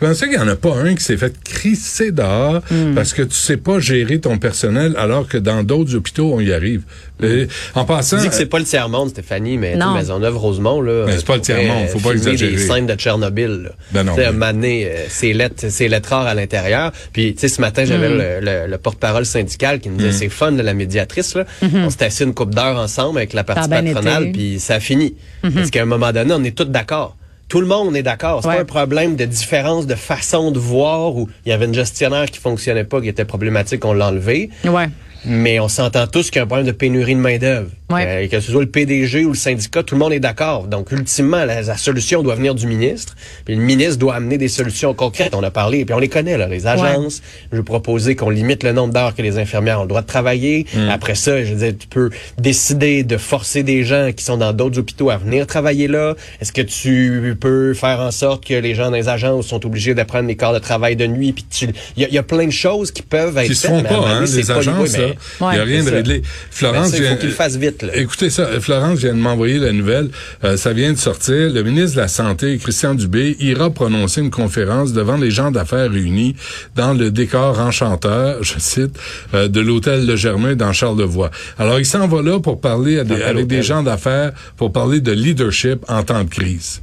Ça 0.00 0.26
qu'il 0.26 0.36
n'y 0.36 0.42
en 0.42 0.48
a 0.48 0.56
pas 0.56 0.74
un 0.76 0.94
qui 0.94 1.04
s'est 1.04 1.16
fait 1.16 1.34
crisser 1.44 2.10
dehors 2.12 2.62
Hmm. 2.70 2.94
parce 2.94 3.12
que 3.12 3.22
tu 3.22 3.34
sais 3.34 3.56
pas 3.56 3.78
gérer 3.80 4.18
ton 4.20 4.38
personnel 4.38 4.94
alors 4.96 5.28
que 5.28 5.36
dans 5.38 5.62
d'autres 5.62 5.94
hôpitaux, 5.94 6.32
on 6.34 6.40
y 6.40 6.52
arrive? 6.52 6.82
Euh, 7.22 7.46
en 7.74 7.84
passant... 7.84 8.16
Tu 8.16 8.22
dis 8.22 8.28
que 8.30 8.34
c'est 8.34 8.46
pas 8.46 8.58
le 8.58 8.64
tiers-monde, 8.64 9.10
Stéphanie, 9.10 9.58
mais 9.58 9.76
Non. 9.76 9.94
Maisonneuve-Rosemont, 9.94 10.80
là. 10.80 11.04
Mais 11.06 11.16
c'est 11.18 11.26
pas 11.26 11.36
le 11.36 11.42
tiers-monde, 11.42 11.88
faut 11.88 11.98
pas 11.98 12.12
exagérer. 12.12 12.52
des 12.52 12.58
scènes 12.58 12.86
de 12.86 12.94
Tchernobyl, 12.94 13.62
là. 13.64 13.70
Ben 13.92 14.04
non, 14.04 14.14
Tu 14.14 14.22
sais, 14.22 14.32
mais- 14.54 14.84
euh, 14.86 15.04
c'est 15.08 15.32
lettres, 15.34 15.66
c'est 15.68 15.88
lettres 15.88 16.08
rares 16.10 16.26
à 16.26 16.34
l'intérieur. 16.34 16.92
Puis, 17.12 17.34
tu 17.34 17.40
sais, 17.40 17.48
ce 17.48 17.60
matin, 17.60 17.84
j'avais 17.84 18.08
le, 18.08 18.40
le- 18.40 18.66
le 18.70 18.78
porte-parole 18.78 19.26
syndical 19.26 19.80
qui 19.80 19.90
me 19.90 19.94
Mm. 19.94 19.98
disait, 19.98 20.12
c'est 20.12 20.28
fun, 20.30 20.50
là, 20.52 20.62
la 20.62 20.72
médiatrice, 20.74 21.34
là. 21.34 21.44
On 21.74 21.90
s'est 21.90 22.04
assis 22.04 22.24
une 22.24 22.32
couple 22.34 22.54
d'heures 22.54 22.78
ensemble 22.78 23.18
avec 23.18 23.32
la 23.34 23.44
partie 23.44 23.68
patronale, 23.68 24.32
puis 24.32 24.58
ça 24.60 24.74
a 24.76 24.80
fini. 24.80 25.14
Parce 25.42 25.70
qu'à 25.70 25.82
un 25.82 25.86
moment 25.86 26.12
donné, 26.12 26.32
on 26.32 26.42
est 26.44 26.56
tous 26.56 26.64
d'accord. 26.64 27.16
Tout 27.50 27.60
le 27.60 27.66
monde 27.66 27.96
est 27.96 28.02
d'accord. 28.04 28.40
C'est 28.42 28.48
Ouais. 28.48 28.54
pas 28.54 28.60
un 28.62 28.64
problème 28.64 29.16
de 29.16 29.24
différence 29.24 29.86
de 29.88 29.96
façon 29.96 30.52
de 30.52 30.58
voir 30.60 31.16
où 31.16 31.28
il 31.44 31.48
y 31.48 31.52
avait 31.52 31.64
une 31.66 31.74
gestionnaire 31.74 32.26
qui 32.30 32.38
fonctionnait 32.38 32.84
pas, 32.84 33.00
qui 33.00 33.08
était 33.08 33.24
problématique, 33.24 33.84
on 33.84 33.92
l'a 33.92 34.06
enlevé. 34.06 34.50
Ouais. 34.64 34.88
Mais 35.24 35.60
on 35.60 35.68
s'entend 35.68 36.06
tous 36.06 36.30
qu'il 36.30 36.36
y 36.36 36.38
a 36.40 36.44
un 36.44 36.46
problème 36.46 36.66
de 36.66 36.72
pénurie 36.72 37.14
de 37.14 37.20
main-d'œuvre. 37.20 37.68
Ouais. 37.90 38.04
Euh, 38.06 38.28
que 38.28 38.38
ce 38.40 38.52
soit 38.52 38.60
le 38.60 38.68
PDG 38.70 39.24
ou 39.24 39.30
le 39.30 39.34
syndicat, 39.34 39.82
tout 39.82 39.96
le 39.96 39.98
monde 39.98 40.12
est 40.12 40.20
d'accord. 40.20 40.68
Donc, 40.68 40.92
ultimement, 40.92 41.44
la, 41.44 41.60
la 41.62 41.76
solution 41.76 42.22
doit 42.22 42.36
venir 42.36 42.54
du 42.54 42.66
ministre. 42.66 43.16
Puis 43.44 43.56
le 43.56 43.60
ministre 43.62 43.96
doit 43.96 44.14
amener 44.14 44.38
des 44.38 44.48
solutions 44.48 44.94
concrètes. 44.94 45.34
On 45.34 45.42
a 45.42 45.50
parlé, 45.50 45.84
puis 45.84 45.92
on 45.94 45.98
les 45.98 46.08
connaît, 46.08 46.38
là, 46.38 46.46
les 46.46 46.66
agences. 46.66 47.20
Je 47.50 47.56
vais 47.56 47.62
proposer 47.64 48.14
qu'on 48.16 48.30
limite 48.30 48.62
le 48.62 48.72
nombre 48.72 48.94
d'heures 48.94 49.14
que 49.14 49.22
les 49.22 49.38
infirmières 49.38 49.78
ont 49.80 49.82
le 49.82 49.88
droit 49.88 50.02
de 50.02 50.06
travailler. 50.06 50.66
Après 50.88 51.14
ça, 51.16 51.44
je 51.44 51.52
veux 51.54 51.58
dire, 51.66 51.74
tu 51.78 51.88
peux 51.88 52.10
décider 52.38 53.02
de 53.02 53.16
forcer 53.16 53.62
des 53.62 53.84
gens 53.84 54.10
qui 54.14 54.24
sont 54.24 54.36
dans 54.36 54.52
d'autres 54.52 54.78
hôpitaux 54.78 55.10
à 55.10 55.16
venir 55.16 55.46
travailler 55.46 55.88
là. 55.88 56.14
Est-ce 56.40 56.52
que 56.52 56.62
tu 56.62 57.36
peux 57.40 57.74
faire 57.74 58.00
en 58.00 58.10
sorte 58.12 58.46
que 58.46 58.54
les 58.54 58.74
gens 58.74 58.90
dans 58.90 58.96
les 58.96 59.08
agences 59.08 59.48
sont 59.48 59.64
obligés 59.66 59.94
de 59.94 60.02
prendre 60.04 60.26
des 60.28 60.36
quarts 60.36 60.54
de 60.54 60.58
travail 60.60 60.96
de 60.96 61.06
nuit? 61.06 61.32
Puis 61.32 61.44
tu- 61.50 61.68
il 61.96 62.02
y, 62.02 62.04
a- 62.04 62.08
il 62.08 62.14
y 62.14 62.18
a 62.18 62.22
plein 62.22 62.46
de 62.46 62.50
choses 62.52 62.90
qui 62.92 63.02
peuvent 63.02 63.36
être 63.36 63.48
qui 63.48 63.54
se 63.54 63.66
faites, 63.66 63.76
font 63.76 63.82
pas, 63.82 63.94
moment 63.94 64.06
hein, 64.06 64.24
les 64.24 64.44
pas 64.44 64.58
agences, 64.58 64.96
oui. 64.98 65.09
Il 65.40 65.44
n'y 65.54 65.58
a 65.58 65.64
rien 65.64 65.84
de 65.84 65.90
réglé. 65.90 66.22
Florence 66.50 66.88
ça, 66.90 66.96
il 66.96 67.02
faut 67.02 67.08
vient- 67.08 67.16
qu'il 67.16 67.28
le 67.28 67.34
fasse 67.34 67.56
vite, 67.56 67.82
là. 67.82 67.96
Écoutez 67.96 68.30
ça, 68.30 68.46
Florence 68.60 68.98
vient 68.98 69.14
de 69.14 69.18
m'envoyer 69.20 69.58
la 69.58 69.72
nouvelle. 69.72 70.08
Euh, 70.44 70.56
ça 70.56 70.72
vient 70.72 70.92
de 70.92 70.98
sortir. 70.98 71.50
Le 71.50 71.62
ministre 71.62 71.96
de 71.96 72.00
la 72.02 72.08
Santé, 72.08 72.58
Christian 72.58 72.94
Dubé, 72.94 73.36
ira 73.40 73.70
prononcer 73.70 74.20
une 74.20 74.30
conférence 74.30 74.92
devant 74.92 75.16
les 75.16 75.30
gens 75.30 75.50
d'affaires 75.50 75.90
réunis 75.90 76.36
dans 76.76 76.92
le 76.94 77.10
décor 77.10 77.58
enchanteur, 77.60 78.42
je 78.42 78.54
cite, 78.58 78.98
euh, 79.34 79.48
de 79.48 79.60
l'hôtel 79.60 80.06
Le 80.06 80.16
Germain 80.16 80.54
dans 80.56 80.72
Charlevoix. 80.72 81.30
Alors, 81.58 81.78
il 81.78 81.86
s'en 81.86 82.06
va 82.08 82.22
là 82.22 82.40
pour 82.40 82.60
parler 82.60 82.98
à 82.98 83.04
des- 83.04 83.14
quel 83.14 83.22
avec 83.22 83.46
des 83.46 83.62
gens 83.62 83.82
d'affaires, 83.82 84.32
pour 84.56 84.72
parler 84.72 85.00
de 85.00 85.12
leadership 85.12 85.80
en 85.88 86.02
temps 86.02 86.24
de 86.24 86.28
crise. 86.30 86.80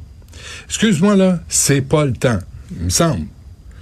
Excuse-moi, 0.67 1.15
là, 1.15 1.39
c'est 1.50 1.81
pas 1.81 2.05
le 2.05 2.13
temps, 2.13 2.39
il 2.77 2.86
me 2.86 2.89
semble. 2.89 3.25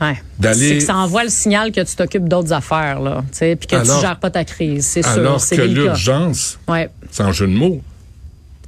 Ouais. 0.01 0.21
D'aller- 0.39 0.69
C'est 0.69 0.77
que 0.79 0.83
ça 0.83 0.95
envoie 0.97 1.23
le 1.23 1.29
signal 1.29 1.71
que 1.71 1.81
tu 1.81 1.95
t'occupes 1.95 2.27
d'autres 2.27 2.51
affaires, 2.53 2.99
là, 2.99 3.23
tu 3.31 3.37
sais, 3.37 3.55
puis 3.55 3.67
que 3.67 3.75
Alors- 3.77 3.95
tu 3.99 4.01
gères 4.05 4.19
pas 4.19 4.29
ta 4.29 4.43
crise, 4.43 4.85
c'est 4.85 5.01
sûr, 5.01 5.11
Alors 5.13 5.39
c'est 5.39 5.55
que 5.55 5.61
l'urgence, 5.61 6.59
Ouais. 6.67 6.89
sans 7.11 7.31
jeu 7.31 7.47
de 7.47 7.53
mots, 7.53 7.81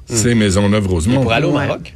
c'est 0.05 0.35
Maisonneuve-Rosemont. 0.35 1.21
Pour 1.21 1.33
aller 1.33 1.45
au 1.45 1.51
Ouais. 1.57 1.67
Maroc? 1.67 1.93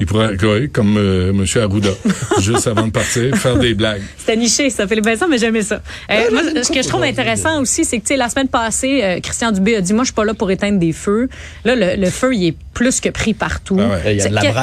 Il 0.00 0.06
pourrait, 0.06 0.36
oui, 0.42 0.68
comme 0.70 0.96
euh, 0.98 1.30
M. 1.30 1.44
Arruda, 1.62 1.90
juste 2.40 2.66
avant 2.66 2.86
de 2.86 2.90
partir, 2.90 3.34
faire 3.36 3.56
des 3.58 3.74
blagues. 3.74 4.02
C'était 4.18 4.36
niché, 4.36 4.68
ça, 4.68 4.88
Philippe 4.88 5.04
Vincent, 5.04 5.28
mais 5.28 5.38
j'aimais 5.38 5.62
ça. 5.62 5.82
Euh, 6.10 6.30
moi, 6.32 6.42
ce 6.64 6.70
que 6.72 6.82
je 6.82 6.88
trouve 6.88 7.04
intéressant 7.04 7.60
aussi, 7.62 7.84
c'est 7.84 7.98
que, 7.98 8.02
tu 8.02 8.08
sais, 8.08 8.16
la 8.16 8.28
semaine 8.28 8.48
passée, 8.48 9.00
euh, 9.04 9.20
Christian 9.20 9.52
Dubé 9.52 9.76
a 9.76 9.80
dit, 9.80 9.92
moi, 9.92 10.02
je 10.02 10.06
suis 10.08 10.14
pas 10.14 10.24
là 10.24 10.34
pour 10.34 10.50
éteindre 10.50 10.80
des 10.80 10.92
feux. 10.92 11.28
Là, 11.64 11.76
le, 11.76 12.00
le 12.00 12.10
feu, 12.10 12.34
il 12.34 12.48
est 12.48 12.56
plus 12.74 13.00
que 13.00 13.08
pris 13.08 13.32
partout. 13.32 13.78
Ah 13.80 13.94
ouais. 14.04 14.18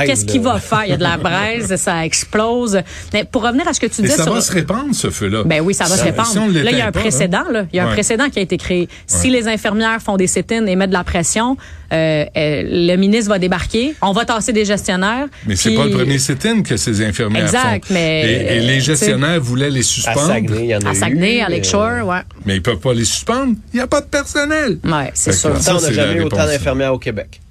Qu'est-ce 0.06 0.26
qu'il 0.26 0.42
va 0.42 0.60
faire? 0.60 0.84
Il 0.86 0.90
y 0.92 0.94
a 0.94 0.98
de 0.98 1.04
la 1.04 1.18
braise, 1.18 1.76
ça 1.78 2.06
explose. 2.06 2.80
Mais 3.14 3.24
pour 3.24 3.44
revenir 3.44 3.68
à 3.68 3.74
ce 3.74 3.80
que 3.80 3.88
tu 3.88 4.02
disais 4.02 4.16
ça 4.18 4.24
sur... 4.26 4.34
va 4.34 4.42
se 4.42 4.52
répandre, 4.52 4.94
ce 4.94 5.10
feu-là. 5.10 5.44
Ben 5.46 5.62
oui, 5.62 5.74
ça 5.74 5.86
va 5.86 5.98
se 5.98 6.04
répandre. 6.04 6.28
si 6.30 6.38
là, 6.64 6.72
il 6.72 6.78
y 6.78 6.82
a 6.82 6.88
un 6.88 6.92
pas, 6.92 7.00
précédent. 7.00 7.44
Là. 7.52 7.66
Il 7.74 7.78
y 7.78 7.80
a 7.80 7.84
un 7.84 7.88
Ouais. 7.88 7.94
précédent 7.94 8.30
qui 8.30 8.38
a 8.40 8.42
été 8.42 8.58
créé. 8.58 8.88
Si 9.08 9.30
les 9.30 9.48
infirmières 9.48 10.02
font 10.02 10.18
des 10.18 10.28
sit-ins 10.28 10.66
et 10.66 10.76
mettent 10.76 10.90
de 10.90 10.94
la 10.96 11.04
pression, 11.04 11.58
euh, 11.94 12.26
euh, 12.38 12.64
le 12.66 12.96
ministre 12.98 13.30
va 13.30 13.40
débarquer. 13.40 13.96
On 14.02 14.12
va 14.12 14.26
tasser 14.26 14.54
des 14.54 14.66
gestionnaires. 14.66 15.28
Mais 15.48 15.56
c'est 15.56 15.70
puis- 15.70 15.78
pas 15.78 15.86
le 15.86 15.92
premier 15.92 16.20
sit-in 16.20 16.62
que 16.62 16.78
ces 16.78 17.04
infirmières 17.04 17.44
Exact, 17.46 17.86
font. 17.86 17.94
mais, 17.94 18.22
Et, 18.22 18.56
et 18.56 18.60
euh, 18.60 18.68
les 18.68 18.80
gestionnaires 18.80 19.40
voulaient 19.42 19.70
les 19.70 19.80
À 19.80 19.84
suspendre, 19.84 20.28
Saguenay, 20.28 20.64
il 20.64 20.70
y 20.70 20.76
en 20.76 20.80
a 20.82 20.90
À 20.90 20.94
eu. 20.94 20.96
Saguenay, 20.96 21.42
à 21.42 21.46
euh, 21.48 21.50
Lakeshore, 21.50 22.08
ouais. 22.08 22.22
mais 22.46 22.56
ils 22.56 22.62
peuvent 22.62 22.78
pas 22.80 22.94
les 22.94 23.06
suspendre. 23.06 23.56
Il 23.74 23.78
n'y 23.78 23.82
a 23.82 23.88
pas 23.88 24.02
de 24.02 24.06
personnel. 24.08 24.78
Ouais, 24.84 25.12
c'est 25.14 25.34
sûr. 25.34 25.58
Ça, 25.62 25.76
on 25.78 25.82
n'a 25.82 25.92
jamais 25.92 26.20
eu 26.20 26.24
autant 26.24 26.38
d'infirmières 26.46 26.94
au 26.94 27.00
Québec. 27.00 27.42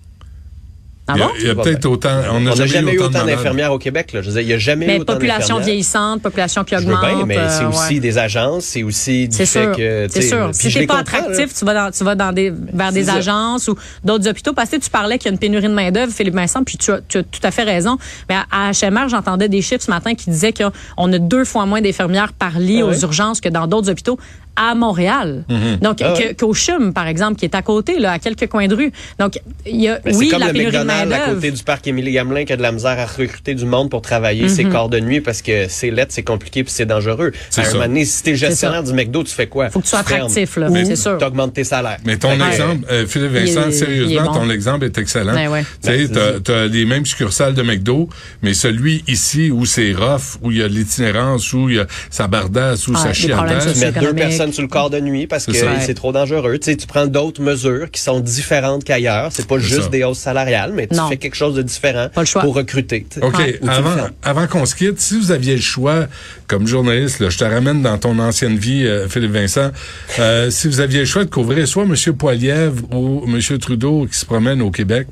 Ah 1.11 1.14
il 1.17 1.21
y 1.21 1.23
a, 1.23 1.26
bon? 1.26 1.33
il 1.40 1.47
y 1.47 1.50
a 1.50 1.55
va 1.55 1.62
peut-être 1.62 1.87
autant. 1.87 2.21
On 2.33 2.40
n'a 2.40 2.55
jamais, 2.55 2.95
eu 2.95 2.99
autant, 3.00 3.25
d'infirmières 3.25 3.73
au 3.73 3.79
Québec. 3.79 4.12
Là. 4.12 4.23
Je 4.23 4.26
veux 4.29 4.33
dire, 4.33 4.43
il 4.43 4.47
n'y 4.47 4.52
a 4.52 4.59
jamais 4.59 4.85
eu 4.85 4.88
Mais 4.88 5.00
autant 5.00 5.12
population 5.14 5.59
vieillissante, 5.59 6.23
population 6.23 6.64
qui 6.64 6.75
Je 6.76 6.83
veux 6.83 6.95
augmente. 6.95 7.17
bien, 7.17 7.26
mais 7.26 7.49
c'est 7.49 7.64
euh, 7.64 7.69
aussi 7.69 7.95
ouais. 7.95 8.00
des 8.00 8.19
agences, 8.19 8.64
c'est 8.64 8.83
aussi 8.83 9.29
du 9.29 9.37
C'est 9.37 9.47
fait 9.47 9.64
sûr, 9.64 9.76
que... 9.76 10.07
tu 10.07 10.12
c'est 10.12 10.23
sûr. 10.23 10.49
Si 10.52 10.73
t'es 10.73 10.87
pas 10.87 10.99
attractif, 10.99 11.55
tu 11.55 11.64
vas 11.64 11.75
dans, 11.75 11.90
tu 11.90 12.05
vas 12.05 12.14
dans 12.14 12.33
des, 12.33 12.50
vers 12.50 12.93
des 12.93 13.05
C'est 13.05 13.11
ça. 13.11 13.17
agences 13.17 13.69
ou 13.69 13.76
d'autres 14.05 14.29
hôpitaux. 14.29 14.52
Parce 14.52 14.71
que 14.71 14.76
tu 14.76 14.90
parlais 14.90 15.19
qu'il 15.19 15.26
y 15.26 15.31
a 15.31 15.33
une 15.33 15.38
pénurie 15.38 15.69
de 15.69 15.75
main 15.75 15.90
d'œuvre, 15.90 16.12
Philippe 16.12 16.35
Vincent, 16.35 16.62
puis 16.64 16.76
tu 16.76 16.90
as, 16.93 17.00
tu 17.09 17.19
as 17.19 17.23
tout 17.23 17.40
à 17.43 17.50
fait 17.50 17.64
raison. 17.64 17.99
Mais 18.29 18.37
à, 18.50 18.69
à 18.69 18.73
HMR, 18.73 19.09
j'entendais 19.09 19.49
des 19.49 19.62
chiffres 19.62 19.85
ce 19.85 19.90
matin 19.90 20.14
qui 20.14 20.31
disaient 20.31 20.52
qu'on 20.52 21.12
a 21.12 21.19
deux 21.19 21.45
fois 21.45 21.67
moins 21.67 21.81
d'infirmières 21.81 22.33
par 22.33 22.59
lit 22.59 22.81
Ah 22.83 22.87
aux 22.87 22.90
oui? 22.95 23.00
urgences 23.02 23.40
que 23.40 23.49
dans 23.49 23.67
d'autres 23.67 23.90
hôpitaux. 23.90 24.19
À 24.62 24.75
Montréal. 24.75 25.45
Donc, 25.81 25.99
Ah 26.02 26.12
ouais. 26.12 26.37
qu'au 26.38 26.52
CHUM, 26.52 26.93
par 26.93 27.07
exemple, 27.07 27.37
qui 27.38 27.47
est 27.47 27.55
à 27.55 27.62
côté, 27.62 27.99
là, 27.99 28.12
à 28.12 28.19
quelques 28.19 28.47
coins 28.47 28.69
de 28.69 28.75
rue. 28.75 28.93
Donc, 29.19 29.40
il 29.64 29.81
y 29.81 29.88
a, 29.88 29.99
oui, 30.05 30.12
c'est 30.14 30.29
comme 30.29 30.40
la 30.40 30.47
le 30.49 30.52
pénurie 30.52 30.73
de 30.73 30.79
McDonald's 30.83 31.12
à 31.14 31.19
côté 31.35 31.50
du 31.50 31.62
parc 31.62 31.87
Émilie 31.87 32.12
Gamelin 32.12 32.45
qui 32.45 32.52
a 32.52 32.57
de 32.59 32.62
la 32.62 32.73
misère 32.73 32.99
à 32.99 33.07
recruter 33.07 33.55
du 33.55 33.64
monde 33.64 33.88
pour 33.90 34.02
travailler 34.02 34.49
ses 34.50 34.64
Mhm. 34.64 34.73
corps 34.73 34.88
de 34.90 35.00
nuit 35.00 35.21
parce 35.23 35.40
que 35.40 35.67
c'est 35.69 35.90
lettre, 35.90 36.12
c'est 36.12 36.23
compliqué 36.23 36.62
puis 36.62 36.73
c'est 36.73 36.85
dangereux. 36.85 37.33
C'est 37.49 37.62
À 37.62 37.64
un 37.64 37.67
ça. 37.69 37.73
moment 37.75 37.87
donné, 37.87 38.05
si 38.05 38.23
t'es 38.23 38.35
gestionnaire 38.37 38.83
du 38.83 38.93
McDo, 38.93 39.25
tu 39.25 39.33
fais 39.35 39.47
quoi? 39.47 39.71
Faut 39.71 39.79
que 39.81 39.85
tu 39.85 39.90
sois 39.90 40.00
attractif, 40.00 40.57
là, 40.57 40.69
c'est 40.85 40.97
sûr. 40.97 41.17
t'augmentes 41.17 41.55
tes 41.55 41.64
salaires. 41.64 41.99
Mais 42.05 42.19
ton 42.19 42.37
que, 42.37 42.43
exemple, 42.50 42.85
euh, 42.90 43.07
Philippe 43.07 43.33
Vincent, 43.33 43.69
est 43.69 43.73
sérieusement, 43.73 44.25
bon. 44.33 44.33
ton 44.40 44.50
exemple 44.50 44.85
est 44.85 44.99
excellent. 44.99 45.33
Ben 45.35 45.49
ouais. 45.49 45.64
Tu 45.83 46.09
t'as, 46.11 46.40
t'as 46.40 46.67
les 46.67 46.85
mêmes 46.85 47.07
succursales 47.07 47.55
de 47.55 47.62
McDo, 47.62 48.09
mais 48.43 48.52
celui 48.55 49.02
ici 49.09 49.50
où 49.50 49.64
c'est 49.64 49.93
rough, 49.93 50.37
où 50.43 50.50
il 50.50 50.59
y 50.59 50.62
a 50.62 50.69
de 50.69 50.75
l'itinérance, 50.75 51.52
où 51.55 51.69
il 51.71 51.76
y 51.76 51.79
a 51.81 51.87
sa 52.11 52.26
bardasse, 52.29 52.87
où 52.88 52.93
Ah, 52.97 53.11
des 53.12 53.29
problèmes 53.33 53.61
chiadasse. 53.61 53.73
Tu 53.73 53.79
mets 53.81 53.93
deux 53.93 53.99
économique. 53.99 54.33
Sur 54.52 54.62
le 54.62 54.69
corps 54.69 54.90
de 54.90 55.00
nuit 55.00 55.26
parce 55.26 55.47
que 55.47 55.52
C'est 55.52 55.95
trop 55.95 56.12
dangereux. 56.12 56.59
Tu 56.59 56.71
sais, 56.71 56.76
tu 56.76 56.87
prends 56.87 57.07
d'autres 57.07 57.42
mesures 57.42 57.90
qui 57.90 58.00
sont 58.00 58.21
différentes 58.21 58.85
qu'ailleurs. 58.85 59.30
C'est 59.33 59.47
pas 59.47 59.59
juste 59.59 59.83
ça. 59.85 59.88
des 59.88 60.04
hausses 60.04 60.19
salariales, 60.19 60.73
mais 60.75 60.87
tu 60.87 60.95
Non. 60.97 61.09
fais 61.09 61.16
quelque 61.16 61.35
chose 61.37 61.54
de 61.54 61.62
différent 61.62 62.09
Pas 62.14 62.21
le 62.23 62.26
choix. 62.26 62.42
pour 62.42 62.54
recruter. 62.54 63.07
tu 63.11 63.21
sais. 63.21 63.26
OK, 63.26 63.40
avant, 63.69 64.09
avant 64.23 64.47
qu'on 64.47 64.66
se 64.66 64.75
quitte, 64.75 65.00
si 65.00 65.19
vous 65.19 65.30
aviez 65.33 65.54
le 65.57 65.61
choix, 65.61 66.07
comme 66.47 66.66
journaliste, 66.66 67.21
là, 67.21 67.30
je 67.30 67.38
te 67.38 67.45
ramène 67.45 67.83
dans 67.83 67.99
ton 67.99 68.19
ancienne 68.19 68.57
vie, 68.57 68.85
euh, 68.87 69.09
Philippe 69.09 69.33
Vincent, 69.33 69.71
euh, 70.19 70.50
si 70.50 70.69
vous 70.69 70.80
aviez 70.80 71.00
le 71.00 71.04
choix 71.07 71.25
de 71.25 71.30
couvrir 71.30 71.66
soit 71.69 71.85
M. 71.85 71.95
Poilievre 72.16 72.83
ou 72.92 73.25
M. 73.26 73.59
Trudeau 73.59 74.07
qui 74.11 74.19
se 74.19 74.26
promène 74.26 74.61
au 74.62 74.71
Québec, 74.71 75.09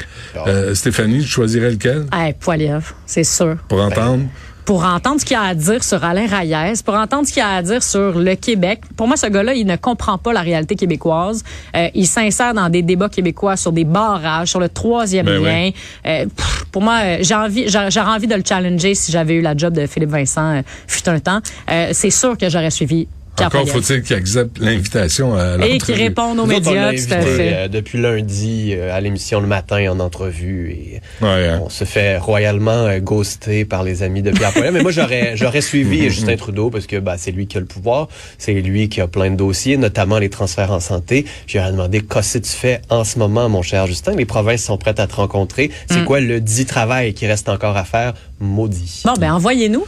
euh, 0.47 0.75
Stéphanie, 0.75 1.21
tu 1.23 1.28
choisirais 1.28 1.71
lequel? 1.71 2.07
Hey, 2.12 2.35
Poilievre, 2.38 2.95
c'est 3.07 3.25
sûr. 3.25 3.57
pour 3.68 3.80
entendre? 3.80 4.25
Pour 4.68 4.84
entendre 4.84 5.18
ce 5.18 5.25
qu'il 5.25 5.34
a 5.34 5.44
à 5.44 5.54
dire 5.54 5.82
sur 5.82 6.04
Alain 6.04 6.26
Reyes, 6.26 6.82
pour 6.84 6.92
entendre 6.92 7.26
ce 7.26 7.32
qu'il 7.32 7.40
a 7.42 7.54
à 7.56 7.62
dire 7.62 7.82
sur 7.82 8.18
le 8.18 8.34
Québec. 8.34 8.82
Pour 8.98 9.06
moi, 9.08 9.16
ce 9.16 9.26
gars-là, 9.26 9.54
il 9.54 9.66
ne 9.66 9.76
comprend 9.76 10.18
pas 10.18 10.34
la 10.34 10.42
réalité 10.42 10.75
québécoise. 10.75 11.42
Euh, 11.75 11.88
il 11.94 12.06
s'insère 12.06 12.52
dans 12.52 12.68
des 12.68 12.82
débats 12.82 13.08
québécois 13.08 13.56
sur 13.56 13.72
des 13.72 13.84
barrages, 13.84 14.48
sur 14.48 14.60
le 14.60 14.68
troisième 14.68 15.25
Ben 15.25 15.42
lien. 15.42 15.70
Euh, 16.06 16.26
pff, 16.26 16.64
pour 16.70 16.82
moi, 16.82 16.98
euh, 17.02 17.16
j'ai 17.22 17.34
envie, 17.34 17.66
j'a- 17.66 17.88
j'aurais 17.88 18.10
envie 18.10 18.26
de 18.26 18.34
le 18.34 18.42
challenger 18.46 18.94
si 18.94 19.10
j'avais 19.10 19.37
eu 19.37 19.40
la 19.40 19.56
job 19.56 19.72
de 19.72 19.87
Philippe 19.87 20.10
Vincent 20.10 20.56
euh, 20.56 20.62
fut 20.87 21.08
un 21.08 21.18
temps. 21.18 21.40
Euh, 21.70 21.88
c'est 21.92 22.10
sûr 22.10 22.37
que 22.37 22.50
j'aurais 22.50 22.70
suivi 22.70 23.08
Encore 23.47 23.68
faut-il 23.68 24.02
qu'il 24.02 24.16
accepte 24.16 24.59
l'invitation 24.59 25.35
à 25.37 25.54
Et 25.54 25.59
l'entrevue. 25.59 25.78
qui 25.78 25.92
répondent 25.95 26.38
aux 26.40 26.47
Nous 26.47 26.54
autres, 26.54 26.68
on 26.68 26.75
médias, 26.75 26.92
tout 27.07 27.14
à 27.14 27.21
fait. 27.23 27.52
euh, 27.54 27.68
depuis 27.68 27.99
lundi 27.99 28.73
euh, 28.75 28.95
à 28.97 29.00
l'émission 29.00 29.40
le 29.40 29.47
matin 29.47 29.90
en 29.90 30.00
entrevue 30.00 30.71
et 30.73 31.00
Ouais, 31.25 31.49
hein. 31.49 31.61
on 31.64 31.68
se 31.68 31.85
fait 31.85 32.18
royalement 32.18 32.71
euh, 32.87 32.99
ghoster 33.00 33.64
par 33.64 33.83
les 33.83 34.02
amis 34.02 34.23
de 34.23 34.30
Pierre 34.30 34.52
Poilievre. 34.52 34.73
Mais 34.75 34.83
moi, 34.83 34.90
j'aurais 34.92 35.33
j'aurais 35.37 35.61
suivi 35.61 36.09
Justin 36.11 36.37
Trudeau 36.37 36.71
parce 36.71 36.87
que 36.87 36.97
bah, 36.97 37.16
c'est 37.18 37.30
lui 37.33 37.47
qui 37.47 37.57
a 37.57 37.61
le 37.61 37.66
pouvoir, 37.66 38.09
c'est 38.38 38.52
lui 38.54 38.88
qui 38.88 39.00
a 39.00 39.07
plein 39.09 39.30
de 39.30 39.37
dossiers, 39.37 39.76
notamment 39.76 40.18
les 40.18 40.30
transferts 40.30 40.73
en 40.73 40.80
santé. 40.80 41.25
J'aurais 41.47 41.73
demandé 41.73 42.00
qu'est-ce 42.00 42.38
que 42.38 42.45
tu 42.45 42.52
fais 42.52 42.80
en 42.90 43.04
ce 43.04 43.18
moment, 43.18 43.49
mon 43.49 43.62
cher 43.62 43.87
Justin? 43.87 44.14
Les 44.16 44.26
provinces 44.26 44.62
sont 44.64 44.78
prêtes 44.78 45.00
à 45.00 45.07
te 45.07 45.14
rencontrer. 45.16 45.71
C'est 45.90 46.04
quoi 46.04 46.21
le 46.21 46.40
dit 46.40 46.66
travail 46.66 47.14
qui 47.14 47.26
reste 47.26 47.49
encore 47.49 47.76
à 47.76 47.85
faire? 47.85 48.14
Maudit. 48.40 49.02
Bon, 49.04 49.14
ben 49.18 49.33
envoyez-nous. 49.33 49.85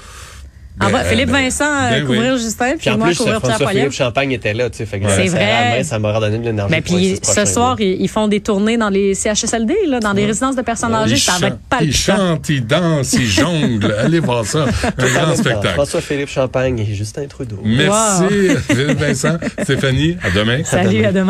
Ben, 0.80 0.86
Envoie- 0.86 1.04
Philippe 1.04 1.30
ben, 1.30 1.42
Vincent 1.44 1.64
euh, 1.64 1.90
ben 1.90 2.06
couvrir 2.06 2.32
oui. 2.34 2.38
Justin, 2.40 2.72
puis 2.78 2.90
moi 2.96 3.06
plus, 3.08 3.16
couvrir 3.18 3.40
Pierre 3.42 3.58
Poilievre. 3.58 3.92
Champagne 3.92 4.32
était 4.32 4.54
là, 4.54 4.70
tu 4.70 4.78
sais. 4.78 4.86
fait 4.86 4.98
que 5.00 5.08
C'est 5.10 5.28
ça 5.28 5.36
vrai. 5.36 5.78
main, 5.78 5.84
ça 5.84 5.98
m'aurait 5.98 6.20
donné 6.20 6.38
de 6.38 6.44
l'énergie. 6.44 6.70
Ben, 6.72 6.82
pour 6.82 6.96
les 6.96 7.14
puis 7.14 7.20
ce 7.22 7.44
soir, 7.44 7.76
mois. 7.76 7.86
ils, 7.86 8.00
ils 8.02 8.08
font 8.08 8.28
des 8.28 8.40
tournées 8.40 8.76
dans 8.78 8.88
les 8.88 9.14
CHSLD, 9.14 9.74
là, 9.88 10.00
dans 10.00 10.14
des 10.14 10.24
résidences 10.24 10.56
de 10.56 10.62
personnes 10.62 10.94
âgées. 10.94 11.16
Il 11.16 11.20
Ça 11.20 11.32
va 11.38 11.48
être 11.48 11.52
chante, 11.52 11.60
il 11.60 11.68
palpitant. 11.68 12.16
chante, 12.16 12.48
il 12.48 12.66
danse, 12.66 13.12
il 13.12 13.26
jongle. 13.28 13.92
Allez 13.98 14.20
voir 14.20 14.44
ça. 14.46 14.64
Un 14.64 15.06
grand 15.24 15.36
spectacle. 15.36 15.74
François-Philippe 15.74 16.28
Champagne 16.30 16.78
et 16.78 16.94
Justin 16.94 17.26
Trudeau. 17.26 17.60
Merci, 17.62 18.48
Philippe 18.68 18.98
Vincent. 18.98 19.36
Stéphanie, 19.62 20.16
à 20.22 20.30
demain. 20.30 20.62
Salut, 20.64 21.04
à 21.04 21.12
demain. 21.12 21.26